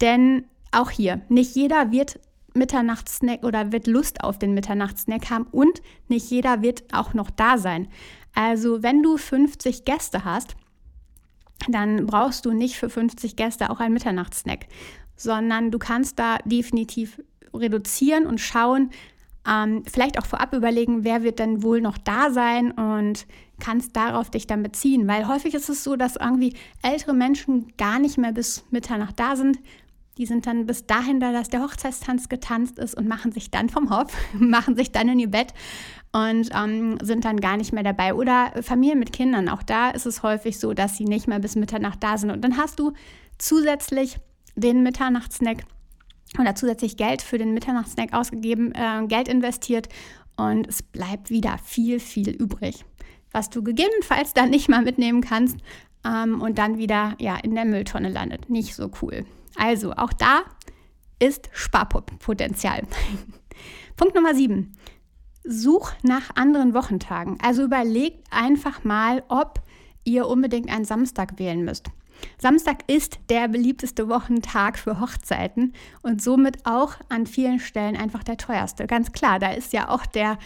Denn 0.00 0.44
auch 0.70 0.90
hier, 0.90 1.20
nicht 1.28 1.54
jeder 1.54 1.92
wird 1.92 2.18
Mitternachtssnack 2.54 3.44
oder 3.44 3.72
wird 3.72 3.86
Lust 3.86 4.22
auf 4.22 4.38
den 4.38 4.54
Mitternachtssnack 4.54 5.30
haben 5.30 5.46
und 5.50 5.82
nicht 6.08 6.30
jeder 6.30 6.62
wird 6.62 6.84
auch 6.92 7.14
noch 7.14 7.30
da 7.30 7.58
sein. 7.58 7.88
Also 8.34 8.82
wenn 8.82 9.02
du 9.02 9.16
50 9.16 9.84
Gäste 9.84 10.24
hast, 10.24 10.56
dann 11.68 12.06
brauchst 12.06 12.44
du 12.44 12.52
nicht 12.52 12.76
für 12.76 12.90
50 12.90 13.36
Gäste 13.36 13.70
auch 13.70 13.80
einen 13.80 13.94
Mitternachtssnack, 13.94 14.66
sondern 15.16 15.70
du 15.70 15.78
kannst 15.78 16.18
da 16.18 16.38
definitiv 16.44 17.20
reduzieren 17.54 18.26
und 18.26 18.40
schauen, 18.40 18.90
Ähm, 19.44 19.82
vielleicht 19.92 20.20
auch 20.20 20.26
vorab 20.26 20.52
überlegen, 20.54 21.02
wer 21.02 21.24
wird 21.24 21.40
denn 21.40 21.64
wohl 21.64 21.80
noch 21.80 21.98
da 21.98 22.30
sein 22.30 22.70
und 22.70 23.26
kannst 23.58 23.96
darauf 23.96 24.30
dich 24.30 24.46
dann 24.46 24.62
beziehen. 24.62 25.08
Weil 25.08 25.26
häufig 25.26 25.54
ist 25.54 25.68
es 25.68 25.82
so, 25.82 25.96
dass 25.96 26.14
irgendwie 26.14 26.54
ältere 26.80 27.12
Menschen 27.12 27.72
gar 27.76 27.98
nicht 27.98 28.18
mehr 28.18 28.30
bis 28.30 28.64
Mitternacht 28.70 29.18
da 29.18 29.34
sind. 29.34 29.58
Die 30.18 30.26
sind 30.26 30.46
dann 30.46 30.66
bis 30.66 30.86
dahin 30.86 31.20
da, 31.20 31.32
dass 31.32 31.48
der 31.48 31.62
Hochzeitstanz 31.62 32.28
getanzt 32.28 32.78
ist 32.78 32.94
und 32.94 33.08
machen 33.08 33.32
sich 33.32 33.50
dann 33.50 33.70
vom 33.70 33.90
Hof, 33.90 34.12
machen 34.34 34.76
sich 34.76 34.92
dann 34.92 35.08
in 35.08 35.18
ihr 35.18 35.30
Bett 35.30 35.54
und 36.12 36.50
ähm, 36.54 36.98
sind 37.02 37.24
dann 37.24 37.40
gar 37.40 37.56
nicht 37.56 37.72
mehr 37.72 37.82
dabei. 37.82 38.14
Oder 38.14 38.52
Familien 38.62 38.98
mit 38.98 39.12
Kindern, 39.12 39.48
auch 39.48 39.62
da 39.62 39.90
ist 39.90 40.06
es 40.06 40.22
häufig 40.22 40.58
so, 40.58 40.74
dass 40.74 40.96
sie 40.96 41.04
nicht 41.04 41.28
mehr 41.28 41.38
bis 41.38 41.56
Mitternacht 41.56 42.02
da 42.02 42.18
sind. 42.18 42.30
Und 42.30 42.42
dann 42.42 42.58
hast 42.58 42.78
du 42.78 42.92
zusätzlich 43.38 44.18
den 44.54 44.82
Mitternachtssnack 44.82 45.64
oder 46.38 46.54
zusätzlich 46.54 46.96
Geld 46.96 47.22
für 47.22 47.38
den 47.38 47.54
Mitternachtssnack 47.54 48.12
ausgegeben, 48.12 48.72
äh, 48.74 49.06
Geld 49.06 49.28
investiert 49.28 49.88
und 50.36 50.66
es 50.66 50.82
bleibt 50.82 51.30
wieder 51.30 51.58
viel, 51.58 52.00
viel 52.00 52.30
übrig, 52.30 52.84
was 53.32 53.50
du 53.50 53.62
gegebenenfalls 53.62 54.32
dann 54.32 54.50
nicht 54.50 54.68
mal 54.68 54.82
mitnehmen 54.82 55.20
kannst 55.20 55.56
ähm, 56.04 56.40
und 56.40 56.58
dann 56.58 56.78
wieder 56.78 57.14
ja, 57.18 57.36
in 57.36 57.54
der 57.54 57.64
Mülltonne 57.64 58.08
landet. 58.08 58.50
Nicht 58.50 58.74
so 58.74 58.90
cool. 59.02 59.24
Also 59.56 59.92
auch 59.92 60.12
da 60.12 60.42
ist 61.18 61.48
Sparpotenzial. 61.52 62.82
Punkt 63.96 64.14
Nummer 64.14 64.34
7. 64.34 64.72
Such 65.44 65.92
nach 66.02 66.34
anderen 66.34 66.74
Wochentagen. 66.74 67.38
Also 67.42 67.64
überlegt 67.64 68.26
einfach 68.30 68.84
mal, 68.84 69.22
ob 69.28 69.62
ihr 70.04 70.26
unbedingt 70.26 70.70
einen 70.70 70.84
Samstag 70.84 71.38
wählen 71.38 71.64
müsst. 71.64 71.90
Samstag 72.38 72.88
ist 72.88 73.18
der 73.28 73.48
beliebteste 73.48 74.08
Wochentag 74.08 74.78
für 74.78 75.00
Hochzeiten 75.00 75.72
und 76.02 76.22
somit 76.22 76.64
auch 76.66 76.94
an 77.08 77.26
vielen 77.26 77.58
Stellen 77.58 77.96
einfach 77.96 78.22
der 78.22 78.36
teuerste. 78.36 78.86
Ganz 78.86 79.12
klar, 79.12 79.38
da 79.38 79.52
ist 79.52 79.72
ja 79.72 79.88
auch 79.88 80.06
der 80.06 80.38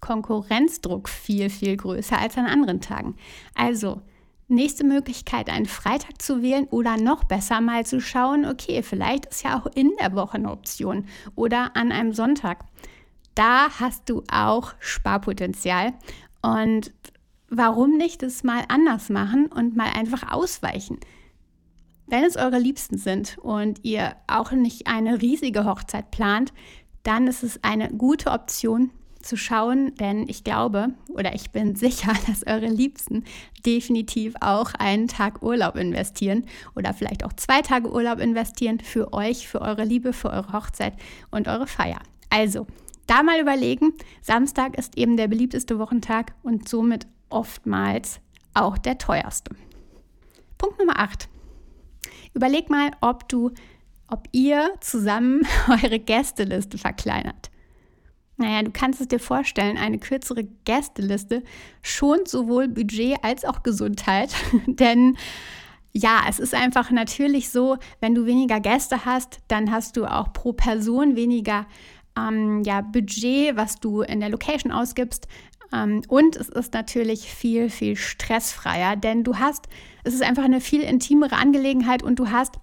Konkurrenzdruck 0.00 1.08
viel, 1.08 1.50
viel 1.50 1.76
größer 1.76 2.18
als 2.18 2.36
an 2.38 2.46
anderen 2.46 2.80
Tagen. 2.80 3.16
Also, 3.54 4.02
nächste 4.48 4.84
Möglichkeit, 4.84 5.48
einen 5.50 5.66
Freitag 5.66 6.20
zu 6.20 6.42
wählen 6.42 6.66
oder 6.70 6.96
noch 6.96 7.24
besser 7.24 7.60
mal 7.60 7.84
zu 7.86 8.00
schauen, 8.00 8.46
okay, 8.46 8.82
vielleicht 8.82 9.26
ist 9.26 9.44
ja 9.44 9.58
auch 9.58 9.66
in 9.74 9.92
der 10.00 10.14
Woche 10.14 10.38
eine 10.38 10.50
Option 10.50 11.06
oder 11.34 11.76
an 11.76 11.92
einem 11.92 12.12
Sonntag. 12.12 12.64
Da 13.34 13.68
hast 13.78 14.08
du 14.08 14.24
auch 14.32 14.74
Sparpotenzial 14.80 15.92
und 16.42 16.92
warum 17.50 17.96
nicht 17.96 18.22
es 18.22 18.42
mal 18.42 18.64
anders 18.68 19.10
machen 19.10 19.46
und 19.46 19.76
mal 19.76 19.90
einfach 19.94 20.32
ausweichen? 20.32 20.98
Wenn 22.06 22.24
es 22.24 22.36
eure 22.36 22.58
Liebsten 22.58 22.96
sind 22.96 23.36
und 23.38 23.84
ihr 23.84 24.16
auch 24.26 24.50
nicht 24.52 24.86
eine 24.86 25.20
riesige 25.20 25.66
Hochzeit 25.66 26.10
plant, 26.10 26.54
dann 27.02 27.26
ist 27.26 27.42
es 27.42 27.62
eine 27.62 27.90
gute 27.90 28.30
Option 28.30 28.90
zu 29.22 29.36
schauen, 29.36 29.94
denn 29.96 30.28
ich 30.28 30.44
glaube 30.44 30.88
oder 31.08 31.34
ich 31.34 31.50
bin 31.50 31.74
sicher, 31.76 32.12
dass 32.26 32.46
eure 32.46 32.66
Liebsten 32.68 33.24
definitiv 33.64 34.34
auch 34.40 34.74
einen 34.74 35.08
Tag 35.08 35.42
Urlaub 35.42 35.76
investieren 35.76 36.44
oder 36.74 36.94
vielleicht 36.94 37.24
auch 37.24 37.32
zwei 37.32 37.62
Tage 37.62 37.92
Urlaub 37.92 38.20
investieren 38.20 38.80
für 38.80 39.12
euch, 39.12 39.48
für 39.48 39.60
eure 39.60 39.84
Liebe, 39.84 40.12
für 40.12 40.30
eure 40.30 40.52
Hochzeit 40.52 40.94
und 41.30 41.48
eure 41.48 41.66
Feier. 41.66 42.00
Also, 42.30 42.66
da 43.06 43.22
mal 43.22 43.40
überlegen, 43.40 43.94
Samstag 44.20 44.76
ist 44.76 44.98
eben 44.98 45.16
der 45.16 45.28
beliebteste 45.28 45.78
Wochentag 45.78 46.34
und 46.42 46.68
somit 46.68 47.06
oftmals 47.30 48.20
auch 48.54 48.76
der 48.76 48.98
teuerste. 48.98 49.54
Punkt 50.58 50.78
Nummer 50.78 50.98
8. 50.98 51.28
Überleg 52.34 52.68
mal, 52.68 52.90
ob 53.00 53.28
du, 53.28 53.52
ob 54.08 54.28
ihr 54.32 54.72
zusammen 54.80 55.42
eure 55.68 55.98
Gästeliste 55.98 56.76
verkleinert. 56.78 57.50
Naja, 58.38 58.62
du 58.62 58.70
kannst 58.70 59.00
es 59.00 59.08
dir 59.08 59.18
vorstellen, 59.18 59.76
eine 59.76 59.98
kürzere 59.98 60.44
Gästeliste 60.64 61.42
schont 61.82 62.28
sowohl 62.28 62.68
Budget 62.68 63.18
als 63.22 63.44
auch 63.44 63.64
Gesundheit. 63.64 64.32
Denn 64.66 65.16
ja, 65.92 66.22
es 66.28 66.38
ist 66.38 66.54
einfach 66.54 66.92
natürlich 66.92 67.50
so, 67.50 67.78
wenn 68.00 68.14
du 68.14 68.26
weniger 68.26 68.60
Gäste 68.60 69.04
hast, 69.04 69.40
dann 69.48 69.72
hast 69.72 69.96
du 69.96 70.06
auch 70.06 70.32
pro 70.32 70.52
Person 70.52 71.16
weniger 71.16 71.66
ähm, 72.16 72.62
ja, 72.64 72.80
Budget, 72.80 73.56
was 73.56 73.80
du 73.80 74.02
in 74.02 74.20
der 74.20 74.28
Location 74.28 74.70
ausgibst. 74.70 75.26
Ähm, 75.72 76.02
und 76.06 76.36
es 76.36 76.48
ist 76.48 76.74
natürlich 76.74 77.22
viel, 77.32 77.70
viel 77.70 77.96
stressfreier, 77.96 78.94
denn 78.94 79.24
du 79.24 79.36
hast, 79.36 79.66
es 80.04 80.14
ist 80.14 80.22
einfach 80.22 80.44
eine 80.44 80.60
viel 80.60 80.82
intimere 80.82 81.36
Angelegenheit 81.36 82.04
und 82.04 82.20
du 82.20 82.30
hast 82.30 82.54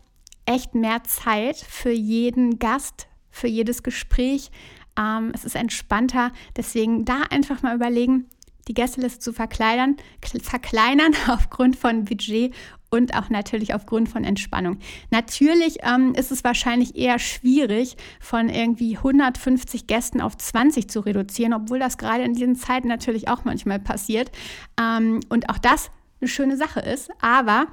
echt 0.46 0.74
mehr 0.74 1.04
Zeit 1.04 1.58
für 1.58 1.92
jeden 1.92 2.60
Gast, 2.60 3.08
für 3.30 3.48
jedes 3.48 3.84
Gespräch. 3.84 4.52
Ähm, 4.98 5.32
es 5.34 5.46
ist 5.46 5.56
entspannter. 5.56 6.32
Deswegen 6.56 7.06
da 7.06 7.22
einfach 7.30 7.62
mal 7.62 7.76
überlegen, 7.76 8.26
die 8.68 8.74
Gästeliste 8.74 9.20
zu 9.20 9.34
verkleinern, 9.34 9.98
verkleinern 10.42 11.14
aufgrund 11.28 11.76
von 11.76 12.06
Budget 12.06 12.54
und 12.90 13.16
auch 13.16 13.30
natürlich 13.30 13.74
aufgrund 13.74 14.10
von 14.10 14.24
Entspannung. 14.24 14.80
Natürlich 15.12 15.80
ähm, 15.84 16.14
ist 16.16 16.32
es 16.32 16.44
wahrscheinlich 16.44 16.96
eher 16.96 17.20
schwierig, 17.20 17.98
von 18.20 18.50
irgendwie 18.50 18.98
150 18.98 19.88
Gästen 19.88 20.22
auf 20.22 20.38
20 20.38 20.90
zu 20.90 21.02
reduzieren, 21.02 21.54
obwohl 21.54 21.80
das 21.80 21.98
gerade 21.98 22.24
in 22.24 22.34
diesen 22.34 22.56
Zeiten 22.56 22.88
natürlich 22.88 23.28
auch 23.28 23.44
manchmal 23.44 23.80
passiert. 23.80 24.32
Ähm, 24.80 25.20
und 25.30 25.50
auch 25.50 25.58
das 25.58 25.92
eine 26.22 26.30
schöne 26.30 26.58
Sache 26.58 26.80
ist. 26.80 27.12
Aber 27.22 27.68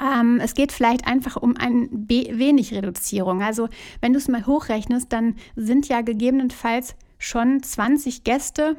ähm, 0.00 0.40
es 0.42 0.54
geht 0.54 0.72
vielleicht 0.72 1.06
einfach 1.06 1.36
um 1.36 1.56
ein 1.56 1.88
wenig 2.08 2.72
Reduzierung. 2.72 3.42
Also 3.42 3.68
wenn 4.00 4.12
du 4.12 4.18
es 4.18 4.28
mal 4.28 4.46
hochrechnest, 4.46 5.12
dann 5.12 5.36
sind 5.56 5.88
ja 5.88 6.00
gegebenenfalls 6.00 6.94
schon 7.18 7.62
20 7.62 8.24
Gäste 8.24 8.76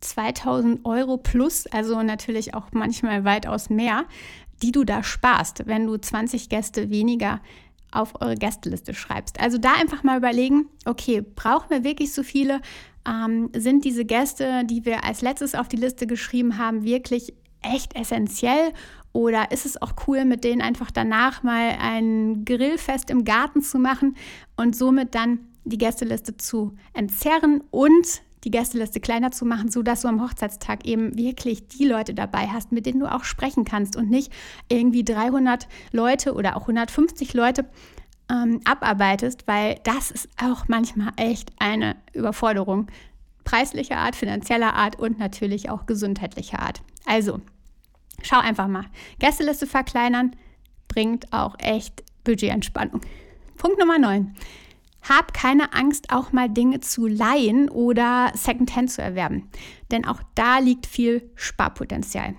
2000 0.00 0.84
Euro 0.84 1.16
plus, 1.16 1.66
also 1.66 2.02
natürlich 2.02 2.54
auch 2.54 2.68
manchmal 2.72 3.24
weitaus 3.24 3.70
mehr, 3.70 4.04
die 4.62 4.70
du 4.70 4.84
da 4.84 5.02
sparst, 5.02 5.66
wenn 5.66 5.86
du 5.86 5.96
20 5.96 6.48
Gäste 6.48 6.90
weniger 6.90 7.40
auf 7.90 8.20
eure 8.20 8.34
Gästeliste 8.34 8.92
schreibst. 8.94 9.40
Also 9.40 9.58
da 9.58 9.72
einfach 9.74 10.02
mal 10.02 10.18
überlegen, 10.18 10.66
okay, 10.84 11.22
brauchen 11.22 11.70
wir 11.70 11.84
wirklich 11.84 12.12
so 12.12 12.22
viele? 12.22 12.60
Ähm, 13.06 13.50
sind 13.54 13.84
diese 13.84 14.04
Gäste, 14.04 14.64
die 14.64 14.84
wir 14.84 15.04
als 15.04 15.22
letztes 15.22 15.54
auf 15.54 15.68
die 15.68 15.76
Liste 15.76 16.06
geschrieben 16.06 16.58
haben, 16.58 16.84
wirklich 16.84 17.34
echt 17.62 17.96
essentiell? 17.96 18.72
Oder 19.14 19.52
ist 19.52 19.64
es 19.64 19.80
auch 19.80 19.92
cool, 20.06 20.24
mit 20.24 20.42
denen 20.42 20.60
einfach 20.60 20.90
danach 20.90 21.44
mal 21.44 21.76
ein 21.78 22.44
Grillfest 22.44 23.10
im 23.10 23.24
Garten 23.24 23.62
zu 23.62 23.78
machen 23.78 24.16
und 24.56 24.74
somit 24.74 25.14
dann 25.14 25.38
die 25.64 25.78
Gästeliste 25.78 26.36
zu 26.36 26.74
entzerren 26.92 27.62
und 27.70 28.22
die 28.42 28.50
Gästeliste 28.50 28.98
kleiner 28.98 29.30
zu 29.30 29.46
machen, 29.46 29.70
sodass 29.70 30.02
du 30.02 30.08
am 30.08 30.20
Hochzeitstag 30.20 30.84
eben 30.84 31.16
wirklich 31.16 31.68
die 31.68 31.86
Leute 31.86 32.12
dabei 32.12 32.48
hast, 32.48 32.72
mit 32.72 32.86
denen 32.86 32.98
du 32.98 33.10
auch 33.10 33.22
sprechen 33.22 33.64
kannst 33.64 33.96
und 33.96 34.10
nicht 34.10 34.32
irgendwie 34.68 35.04
300 35.04 35.68
Leute 35.92 36.34
oder 36.34 36.56
auch 36.56 36.62
150 36.62 37.34
Leute 37.34 37.66
ähm, 38.28 38.60
abarbeitest, 38.64 39.46
weil 39.46 39.76
das 39.84 40.10
ist 40.10 40.28
auch 40.42 40.64
manchmal 40.66 41.12
echt 41.16 41.52
eine 41.60 41.94
Überforderung 42.12 42.88
preislicher 43.44 43.98
Art, 43.98 44.16
finanzieller 44.16 44.74
Art 44.74 44.98
und 44.98 45.20
natürlich 45.20 45.70
auch 45.70 45.86
gesundheitlicher 45.86 46.58
Art. 46.58 46.82
Also, 47.06 47.40
schau 48.22 48.38
einfach 48.38 48.68
mal. 48.68 48.86
Gästeliste 49.18 49.66
verkleinern 49.66 50.36
bringt 50.88 51.32
auch 51.32 51.56
echt 51.58 52.02
Budgetentspannung. 52.24 53.00
Punkt 53.56 53.78
Nummer 53.78 53.98
9. 53.98 54.34
Hab 55.08 55.34
keine 55.34 55.74
Angst, 55.74 56.10
auch 56.10 56.32
mal 56.32 56.48
Dinge 56.48 56.80
zu 56.80 57.06
leihen 57.06 57.68
oder 57.68 58.32
Secondhand 58.34 58.90
zu 58.90 59.02
erwerben, 59.02 59.50
denn 59.90 60.06
auch 60.06 60.20
da 60.34 60.58
liegt 60.58 60.86
viel 60.86 61.30
Sparpotenzial. 61.34 62.34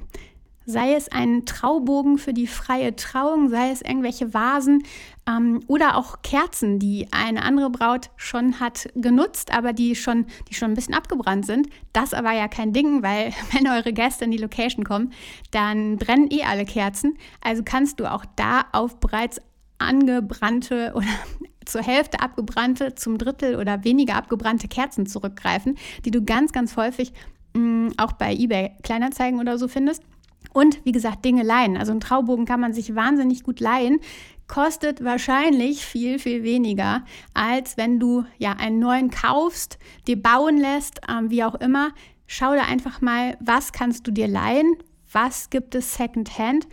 Sei 0.66 0.94
es 0.96 1.10
ein 1.10 1.46
Traubogen 1.46 2.18
für 2.18 2.34
die 2.34 2.48
freie 2.48 2.96
Trauung, 2.96 3.50
sei 3.50 3.70
es 3.70 3.82
irgendwelche 3.82 4.34
Vasen 4.34 4.84
ähm, 5.28 5.62
oder 5.68 5.96
auch 5.96 6.22
Kerzen, 6.24 6.80
die 6.80 7.08
eine 7.12 7.44
andere 7.44 7.70
Braut 7.70 8.10
schon 8.16 8.60
hat 8.60 8.88
genutzt, 8.96 9.54
aber 9.54 9.74
die 9.74 9.96
schon, 9.96 10.26
die 10.50 10.56
schon 10.56 10.72
ein 10.72 10.76
bisschen 10.76 10.96
abgebrannt 10.96 11.46
sind. 11.46 11.68
Das 11.94 12.14
aber 12.14 12.32
ja 12.32 12.48
kein 12.48 12.74
Ding, 12.74 13.04
weil 13.04 13.32
wenn 13.52 13.68
eure 13.68 13.94
Gäste 13.94 14.26
in 14.26 14.32
die 14.32 14.38
Location 14.38 14.84
kommen, 14.84 15.14
dann 15.52 15.98
brennen 15.98 16.32
eh 16.32 16.44
alle 16.44 16.66
Kerzen. 16.66 17.18
Also 17.42 17.64
kannst 17.64 18.00
du 18.00 18.12
auch 18.12 18.26
da 18.36 18.66
auf 18.72 19.00
bereits 19.00 19.40
angebrannte 19.78 20.94
oder 20.96 21.08
zur 21.66 21.82
Hälfte 21.82 22.22
abgebrannte, 22.22 22.96
zum 22.96 23.18
Drittel 23.18 23.56
oder 23.56 23.84
weniger 23.84 24.16
abgebrannte 24.16 24.68
Kerzen 24.68 25.06
zurückgreifen, 25.06 25.78
die 26.06 26.12
du 26.12 26.24
ganz, 26.24 26.52
ganz 26.52 26.78
häufig 26.78 27.12
mh, 27.54 27.62
mm, 27.62 27.94
auch 27.98 28.14
bei 28.14 28.34
eBay 28.34 28.72
Kleinanzeigen 28.84 29.40
oder 29.40 29.58
so 29.58 29.68
findest. 29.68 30.04
Und 30.56 30.80
wie 30.86 30.94
gesagt, 30.94 31.26
Dinge 31.26 31.44
leihen. 31.44 31.76
Also 31.76 31.92
einen 31.92 32.00
Traubogen 32.00 32.46
kann 32.46 32.62
man 32.62 32.72
sich 32.72 32.96
wahnsinnig 32.96 33.44
gut 33.44 33.60
leihen, 33.60 34.00
kostet 34.48 35.04
wahrscheinlich 35.04 35.86
viel, 35.86 36.18
viel 36.18 36.44
weniger, 36.44 37.04
als 37.34 37.76
wenn 37.76 38.00
du 38.00 38.24
ja 38.38 38.54
einen 38.54 38.80
neuen 38.80 39.10
kaufst, 39.10 39.78
dir 40.08 40.16
bauen 40.22 40.56
lässt, 40.56 41.02
ähm, 41.10 41.30
wie 41.30 41.44
auch 41.44 41.56
immer. 41.56 41.90
Schau 42.26 42.56
da 42.56 42.64
einfach 42.64 43.02
mal, 43.02 43.36
was 43.42 43.74
kannst 43.74 44.08
du 44.08 44.12
dir 44.12 44.30
leihen, 44.30 44.78
was 45.12 45.50
gibt 45.50 45.76
es 45.76 45.96
Secondhand 45.96 46.70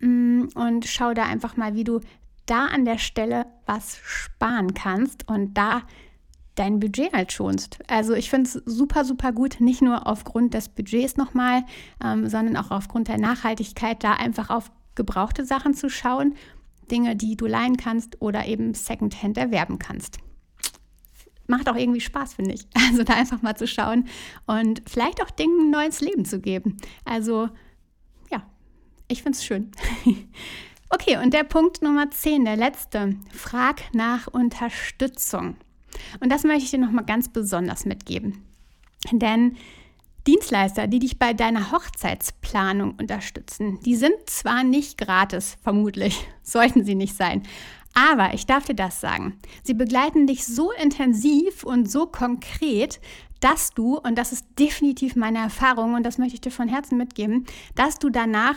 mm, 0.00 0.44
und 0.54 0.86
schau 0.86 1.12
da 1.12 1.24
einfach 1.24 1.58
mal, 1.58 1.74
wie 1.74 1.84
du 1.84 2.00
da 2.46 2.64
an 2.64 2.86
der 2.86 2.96
Stelle 2.96 3.44
was 3.66 3.98
sparen 4.02 4.72
kannst 4.72 5.28
und 5.28 5.52
da 5.58 5.82
dein 6.56 6.80
Budget 6.80 7.12
halt 7.12 7.32
schonst. 7.32 7.78
Also 7.86 8.14
ich 8.14 8.30
finde 8.30 8.48
es 8.48 8.54
super, 8.64 9.04
super 9.04 9.32
gut, 9.32 9.60
nicht 9.60 9.82
nur 9.82 10.06
aufgrund 10.06 10.54
des 10.54 10.68
Budgets 10.68 11.16
nochmal, 11.16 11.64
ähm, 12.04 12.28
sondern 12.28 12.56
auch 12.56 12.70
aufgrund 12.70 13.08
der 13.08 13.18
Nachhaltigkeit, 13.18 14.02
da 14.02 14.14
einfach 14.14 14.50
auf 14.50 14.72
gebrauchte 14.94 15.44
Sachen 15.44 15.74
zu 15.74 15.88
schauen, 15.88 16.34
Dinge, 16.90 17.16
die 17.16 17.36
du 17.36 17.46
leihen 17.46 17.76
kannst 17.76 18.20
oder 18.20 18.46
eben 18.46 18.74
Secondhand 18.74 19.38
erwerben 19.38 19.78
kannst. 19.78 20.18
Macht 21.46 21.68
auch 21.68 21.76
irgendwie 21.76 22.00
Spaß, 22.00 22.34
finde 22.34 22.54
ich. 22.54 22.66
Also 22.88 23.04
da 23.04 23.14
einfach 23.14 23.42
mal 23.42 23.56
zu 23.56 23.66
schauen 23.66 24.06
und 24.46 24.82
vielleicht 24.88 25.22
auch 25.22 25.30
Dingen 25.30 25.68
ein 25.68 25.70
neues 25.70 26.00
Leben 26.00 26.24
zu 26.24 26.40
geben. 26.40 26.76
Also 27.04 27.48
ja, 28.30 28.42
ich 29.08 29.22
finde 29.22 29.36
es 29.36 29.44
schön. 29.44 29.70
Okay, 30.88 31.16
und 31.16 31.34
der 31.34 31.42
Punkt 31.42 31.82
Nummer 31.82 32.12
10, 32.12 32.44
der 32.44 32.56
letzte. 32.56 33.16
Frag 33.32 33.92
nach 33.92 34.28
Unterstützung. 34.28 35.56
Und 36.20 36.30
das 36.30 36.44
möchte 36.44 36.64
ich 36.64 36.70
dir 36.70 36.78
nochmal 36.78 37.04
ganz 37.04 37.28
besonders 37.28 37.84
mitgeben. 37.84 38.44
Denn 39.12 39.56
Dienstleister, 40.26 40.88
die 40.88 40.98
dich 40.98 41.18
bei 41.18 41.32
deiner 41.32 41.70
Hochzeitsplanung 41.70 42.96
unterstützen, 42.98 43.78
die 43.84 43.94
sind 43.94 44.14
zwar 44.26 44.64
nicht 44.64 44.98
gratis, 44.98 45.56
vermutlich, 45.62 46.26
sollten 46.42 46.84
sie 46.84 46.94
nicht 46.94 47.14
sein, 47.14 47.42
aber 47.94 48.34
ich 48.34 48.44
darf 48.44 48.64
dir 48.66 48.74
das 48.74 49.00
sagen, 49.00 49.38
sie 49.62 49.72
begleiten 49.72 50.26
dich 50.26 50.44
so 50.44 50.70
intensiv 50.72 51.64
und 51.64 51.90
so 51.90 52.06
konkret, 52.06 53.00
dass 53.40 53.70
du, 53.70 53.98
und 53.98 54.16
das 54.16 54.32
ist 54.32 54.46
definitiv 54.58 55.16
meine 55.16 55.38
Erfahrung 55.38 55.94
und 55.94 56.02
das 56.02 56.18
möchte 56.18 56.34
ich 56.34 56.40
dir 56.40 56.50
von 56.50 56.68
Herzen 56.68 56.98
mitgeben, 56.98 57.46
dass 57.74 57.98
du 57.98 58.10
danach 58.10 58.56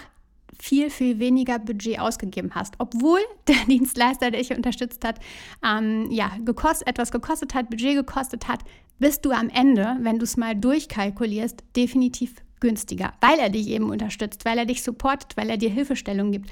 viel, 0.61 0.89
viel 0.89 1.19
weniger 1.19 1.59
Budget 1.59 1.99
ausgegeben 1.99 2.51
hast, 2.53 2.75
obwohl 2.77 3.19
der 3.47 3.65
Dienstleister, 3.67 4.31
der 4.31 4.41
dich 4.41 4.55
unterstützt 4.55 5.03
hat, 5.05 5.19
ähm, 5.65 6.07
ja, 6.11 6.31
gekost, 6.43 6.85
etwas 6.85 7.11
gekostet 7.11 7.53
hat, 7.53 7.69
Budget 7.69 7.95
gekostet 7.95 8.47
hat, 8.47 8.59
bist 8.99 9.25
du 9.25 9.31
am 9.31 9.49
Ende, 9.49 9.97
wenn 10.01 10.19
du 10.19 10.23
es 10.23 10.37
mal 10.37 10.55
durchkalkulierst, 10.55 11.63
definitiv 11.75 12.35
günstiger, 12.59 13.13
weil 13.21 13.39
er 13.39 13.49
dich 13.49 13.69
eben 13.69 13.89
unterstützt, 13.89 14.43
weil 14.45 14.57
er 14.57 14.65
dich 14.65 14.83
supportet, 14.83 15.37
weil 15.37 15.49
er 15.49 15.57
dir 15.57 15.69
Hilfestellung 15.69 16.31
gibt, 16.31 16.49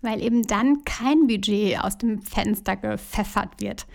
weil 0.00 0.22
eben 0.22 0.42
dann 0.42 0.84
kein 0.84 1.26
Budget 1.26 1.80
aus 1.80 1.98
dem 1.98 2.22
Fenster 2.22 2.76
gepfeffert 2.76 3.60
wird. 3.60 3.86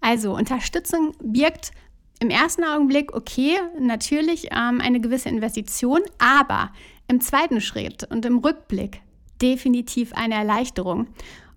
Also 0.00 0.34
Unterstützung 0.34 1.12
birgt 1.22 1.70
im 2.18 2.30
ersten 2.30 2.64
Augenblick, 2.64 3.14
okay, 3.14 3.58
natürlich 3.78 4.46
ähm, 4.50 4.80
eine 4.80 5.00
gewisse 5.00 5.28
Investition, 5.28 6.00
aber 6.18 6.72
im 7.08 7.20
zweiten 7.20 7.60
Schritt 7.60 8.04
und 8.10 8.24
im 8.24 8.38
Rückblick 8.38 9.00
definitiv 9.40 10.12
eine 10.14 10.34
Erleichterung. 10.34 11.08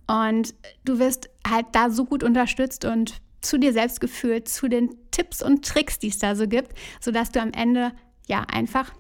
Und 0.08 0.54
du 0.86 1.00
wirst 1.00 1.30
halt 1.48 1.68
da 1.72 1.90
so 1.90 2.06
gut 2.06 2.24
unterstützt 2.24 2.86
und 2.86 3.22
zu 3.42 3.58
dir 3.58 3.74
selbst 3.74 4.02
gefühlt, 4.02 4.50
zu 4.50 4.68
den 4.68 4.90
Tipps 5.12 5.42
und 5.42 5.66
Tricks, 5.66 6.00
die 6.00 6.10
es 6.10 6.18
da 6.18 6.36
so 6.36 6.48
gibt, 6.48 6.74
sodass 7.00 7.32
du 7.32 7.42
am 7.42 7.52
Ende 7.52 7.92
ja 8.28 8.42
einfach 8.42 8.92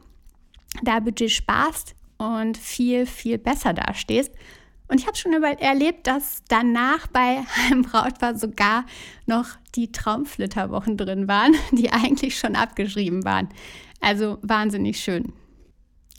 da 0.83 0.99
Budget 0.99 1.31
sparst 1.31 1.95
und 2.17 2.57
viel, 2.57 3.05
viel 3.05 3.37
besser 3.37 3.73
dastehst. 3.73 4.31
Und 4.87 4.99
ich 4.99 5.07
habe 5.07 5.17
schon 5.17 5.33
erlebt, 5.33 6.07
dass 6.07 6.43
danach 6.47 7.07
bei 7.07 7.43
einem 7.65 7.83
Brautpaar 7.83 8.35
sogar 8.35 8.85
noch 9.27 9.47
die 9.75 9.91
Traumflitterwochen 9.91 10.97
drin 10.97 11.27
waren, 11.27 11.53
die 11.71 11.91
eigentlich 11.91 12.37
schon 12.37 12.55
abgeschrieben 12.55 13.23
waren. 13.23 13.49
Also 14.01 14.39
wahnsinnig 14.41 14.99
schön. 14.99 15.33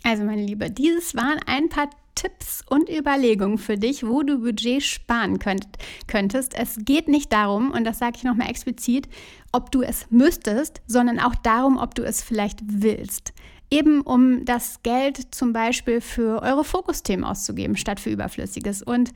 Also 0.02 0.24
meine 0.24 0.44
Liebe, 0.44 0.70
dieses 0.70 1.14
waren 1.14 1.40
ein 1.46 1.68
paar 1.68 1.90
Tipps 2.14 2.62
und 2.68 2.88
Überlegungen 2.90 3.58
für 3.58 3.76
dich, 3.76 4.06
wo 4.06 4.22
du 4.22 4.38
Budget 4.40 4.82
sparen 4.82 5.38
könnt, 5.38 5.66
könntest. 6.06 6.54
Es 6.54 6.76
geht 6.84 7.08
nicht 7.08 7.32
darum, 7.32 7.70
und 7.70 7.84
das 7.84 7.98
sage 7.98 8.16
ich 8.16 8.24
nochmal 8.24 8.50
explizit, 8.50 9.08
ob 9.52 9.70
du 9.70 9.82
es 9.82 10.06
müsstest, 10.10 10.82
sondern 10.86 11.18
auch 11.18 11.34
darum, 11.34 11.78
ob 11.78 11.94
du 11.94 12.02
es 12.02 12.22
vielleicht 12.22 12.60
willst. 12.62 13.32
Eben 13.70 14.00
um 14.00 14.44
das 14.44 14.82
Geld 14.82 15.34
zum 15.34 15.52
Beispiel 15.52 16.00
für 16.00 16.42
eure 16.42 16.64
Fokusthemen 16.64 17.24
auszugeben, 17.24 17.76
statt 17.76 18.00
für 18.00 18.10
Überflüssiges. 18.10 18.82
Und 18.82 19.12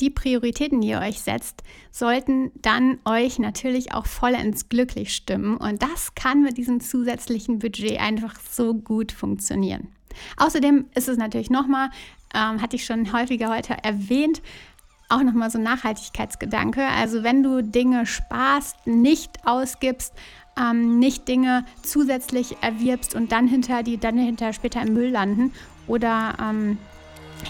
die 0.00 0.10
Prioritäten, 0.10 0.80
die 0.80 0.88
ihr 0.88 1.00
euch 1.00 1.20
setzt, 1.20 1.62
sollten 1.90 2.50
dann 2.62 2.98
euch 3.04 3.38
natürlich 3.38 3.92
auch 3.92 4.06
vollends 4.06 4.68
glücklich 4.68 5.14
stimmen. 5.14 5.56
Und 5.56 5.82
das 5.82 6.14
kann 6.14 6.42
mit 6.42 6.56
diesem 6.56 6.80
zusätzlichen 6.80 7.58
Budget 7.58 8.00
einfach 8.00 8.34
so 8.50 8.74
gut 8.74 9.12
funktionieren. 9.12 9.88
Außerdem 10.36 10.86
ist 10.94 11.08
es 11.08 11.16
natürlich 11.16 11.50
nochmal, 11.50 11.90
ähm, 12.34 12.60
hatte 12.60 12.76
ich 12.76 12.84
schon 12.84 13.12
häufiger 13.12 13.48
heute 13.48 13.76
erwähnt, 13.82 14.42
auch 15.08 15.22
nochmal 15.22 15.50
so 15.50 15.58
ein 15.58 15.64
Nachhaltigkeitsgedanke. 15.64 16.86
Also 16.86 17.22
wenn 17.22 17.42
du 17.42 17.62
Dinge 17.62 18.06
sparst, 18.06 18.86
nicht 18.86 19.46
ausgibst, 19.46 20.14
ähm, 20.58 20.98
nicht 20.98 21.28
Dinge 21.28 21.64
zusätzlich 21.82 22.56
erwirbst 22.62 23.14
und 23.14 23.32
dann 23.32 23.46
hinter 23.46 23.82
die 23.82 23.98
dann 23.98 24.18
hinterher 24.18 24.52
später 24.52 24.82
im 24.82 24.94
Müll 24.94 25.10
landen 25.10 25.52
oder 25.86 26.36
ähm, 26.40 26.78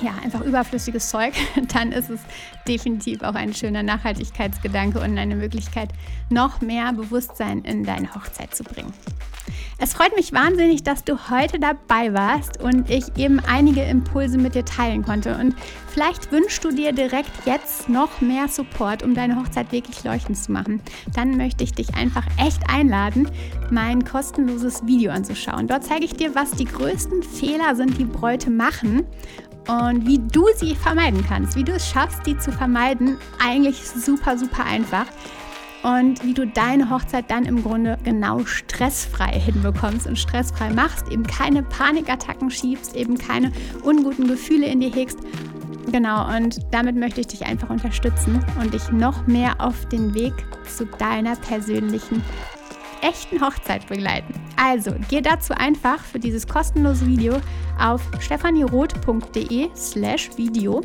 ja, 0.00 0.12
einfach 0.22 0.40
überflüssiges 0.40 1.08
Zeug, 1.08 1.34
dann 1.74 1.92
ist 1.92 2.10
es 2.10 2.20
definitiv 2.66 3.22
auch 3.22 3.34
ein 3.34 3.54
schöner 3.54 3.82
Nachhaltigkeitsgedanke 3.82 5.00
und 5.00 5.18
eine 5.18 5.36
Möglichkeit, 5.36 5.90
noch 6.30 6.60
mehr 6.60 6.92
Bewusstsein 6.92 7.62
in 7.62 7.84
deine 7.84 8.14
Hochzeit 8.14 8.54
zu 8.54 8.64
bringen. 8.64 8.92
Es 9.84 9.94
freut 9.94 10.14
mich 10.14 10.32
wahnsinnig, 10.32 10.84
dass 10.84 11.02
du 11.02 11.28
heute 11.28 11.58
dabei 11.58 12.14
warst 12.14 12.62
und 12.62 12.88
ich 12.88 13.16
eben 13.16 13.40
einige 13.40 13.82
Impulse 13.82 14.38
mit 14.38 14.54
dir 14.54 14.64
teilen 14.64 15.02
konnte. 15.02 15.36
Und 15.36 15.56
vielleicht 15.88 16.30
wünschst 16.30 16.64
du 16.64 16.70
dir 16.70 16.92
direkt 16.92 17.32
jetzt 17.46 17.88
noch 17.88 18.20
mehr 18.20 18.46
Support, 18.46 19.02
um 19.02 19.14
deine 19.14 19.34
Hochzeit 19.34 19.72
wirklich 19.72 20.04
leuchtend 20.04 20.38
zu 20.38 20.52
machen. 20.52 20.80
Dann 21.16 21.36
möchte 21.36 21.64
ich 21.64 21.72
dich 21.72 21.96
einfach 21.96 22.24
echt 22.38 22.62
einladen, 22.70 23.28
mein 23.72 24.04
kostenloses 24.04 24.86
Video 24.86 25.10
anzuschauen. 25.10 25.66
Dort 25.66 25.82
zeige 25.82 26.04
ich 26.04 26.14
dir, 26.14 26.32
was 26.36 26.52
die 26.52 26.66
größten 26.66 27.24
Fehler 27.24 27.74
sind, 27.74 27.98
die 27.98 28.04
Bräute 28.04 28.50
machen 28.50 29.04
und 29.68 30.06
wie 30.06 30.18
du 30.18 30.46
sie 30.56 30.74
vermeiden 30.74 31.24
kannst, 31.26 31.56
wie 31.56 31.64
du 31.64 31.72
es 31.72 31.88
schaffst, 31.88 32.26
die 32.26 32.36
zu 32.36 32.50
vermeiden, 32.52 33.18
eigentlich 33.38 33.88
super, 33.88 34.36
super 34.36 34.64
einfach. 34.64 35.06
Und 35.82 36.24
wie 36.24 36.32
du 36.32 36.46
deine 36.46 36.90
Hochzeit 36.90 37.28
dann 37.28 37.44
im 37.44 37.62
Grunde 37.62 37.98
genau 38.04 38.44
stressfrei 38.44 39.32
hinbekommst 39.32 40.06
und 40.06 40.16
stressfrei 40.16 40.70
machst, 40.70 41.08
eben 41.08 41.24
keine 41.24 41.64
Panikattacken 41.64 42.50
schiebst, 42.50 42.94
eben 42.94 43.18
keine 43.18 43.50
unguten 43.82 44.28
Gefühle 44.28 44.66
in 44.66 44.80
dir 44.80 44.92
hegst. 44.92 45.18
Genau, 45.90 46.34
und 46.36 46.60
damit 46.70 46.94
möchte 46.94 47.20
ich 47.20 47.26
dich 47.26 47.44
einfach 47.44 47.68
unterstützen 47.68 48.44
und 48.60 48.72
dich 48.72 48.92
noch 48.92 49.26
mehr 49.26 49.60
auf 49.60 49.86
den 49.88 50.14
Weg 50.14 50.32
zu 50.68 50.86
deiner 50.86 51.34
persönlichen 51.34 52.22
echten 53.02 53.40
Hochzeit 53.40 53.86
begleiten. 53.86 54.32
Also, 54.56 54.92
geh 55.08 55.20
dazu 55.20 55.54
einfach 55.54 55.98
für 55.98 56.18
dieses 56.18 56.46
kostenlose 56.46 57.06
Video 57.06 57.40
auf 57.78 58.00
stefanieroth.de 58.20 59.68
slash 59.74 60.30
Video. 60.36 60.80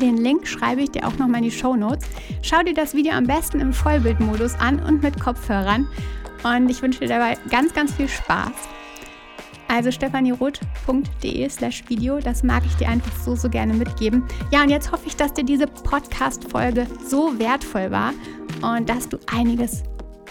Den 0.00 0.16
Link 0.16 0.46
schreibe 0.46 0.82
ich 0.82 0.90
dir 0.90 1.06
auch 1.06 1.16
nochmal 1.16 1.38
in 1.38 1.44
die 1.44 1.50
Show 1.50 1.76
Notes. 1.76 2.06
Schau 2.42 2.62
dir 2.62 2.74
das 2.74 2.94
Video 2.94 3.12
am 3.12 3.26
besten 3.26 3.60
im 3.60 3.72
Vollbildmodus 3.72 4.54
an 4.56 4.80
und 4.80 5.02
mit 5.02 5.18
Kopfhörern. 5.20 5.86
Und 6.42 6.68
ich 6.68 6.82
wünsche 6.82 7.00
dir 7.00 7.08
dabei 7.08 7.36
ganz, 7.50 7.72
ganz 7.72 7.92
viel 7.92 8.08
Spaß. 8.08 8.50
Also 9.68 9.90
stefanieroth.de 9.90 11.48
slash 11.48 11.84
Video, 11.88 12.18
das 12.18 12.42
mag 12.42 12.62
ich 12.66 12.74
dir 12.76 12.88
einfach 12.88 13.16
so, 13.24 13.34
so 13.34 13.48
gerne 13.48 13.72
mitgeben. 13.72 14.24
Ja, 14.50 14.62
und 14.62 14.68
jetzt 14.68 14.92
hoffe 14.92 15.04
ich, 15.06 15.16
dass 15.16 15.32
dir 15.32 15.44
diese 15.44 15.66
Podcast-Folge 15.66 16.86
so 17.06 17.38
wertvoll 17.38 17.90
war 17.90 18.12
und 18.60 18.88
dass 18.88 19.08
du 19.08 19.18
einiges 19.32 19.82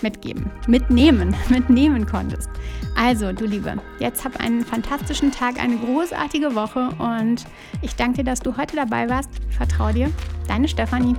mitgeben, 0.04 0.50
mitnehmen, 0.68 1.36
mitnehmen 1.50 2.06
konntest. 2.06 2.50
Also, 2.96 3.32
du 3.32 3.46
Liebe, 3.46 3.76
jetzt 4.00 4.26
hab 4.26 4.40
einen 4.40 4.66
fantastischen 4.66 5.32
Tag, 5.32 5.62
eine 5.62 5.78
großartige 5.78 6.56
Woche 6.56 6.90
und 7.00 7.46
ich 7.82 7.96
danke 7.96 8.18
dir, 8.18 8.24
dass 8.26 8.40
du 8.40 8.58
heute 8.58 8.76
dabei 8.76 9.10
warst. 9.10 9.30
Vertrau 9.50 9.92
dir, 9.92 10.12
deine 10.48 10.68
Stefanie. 10.68 11.16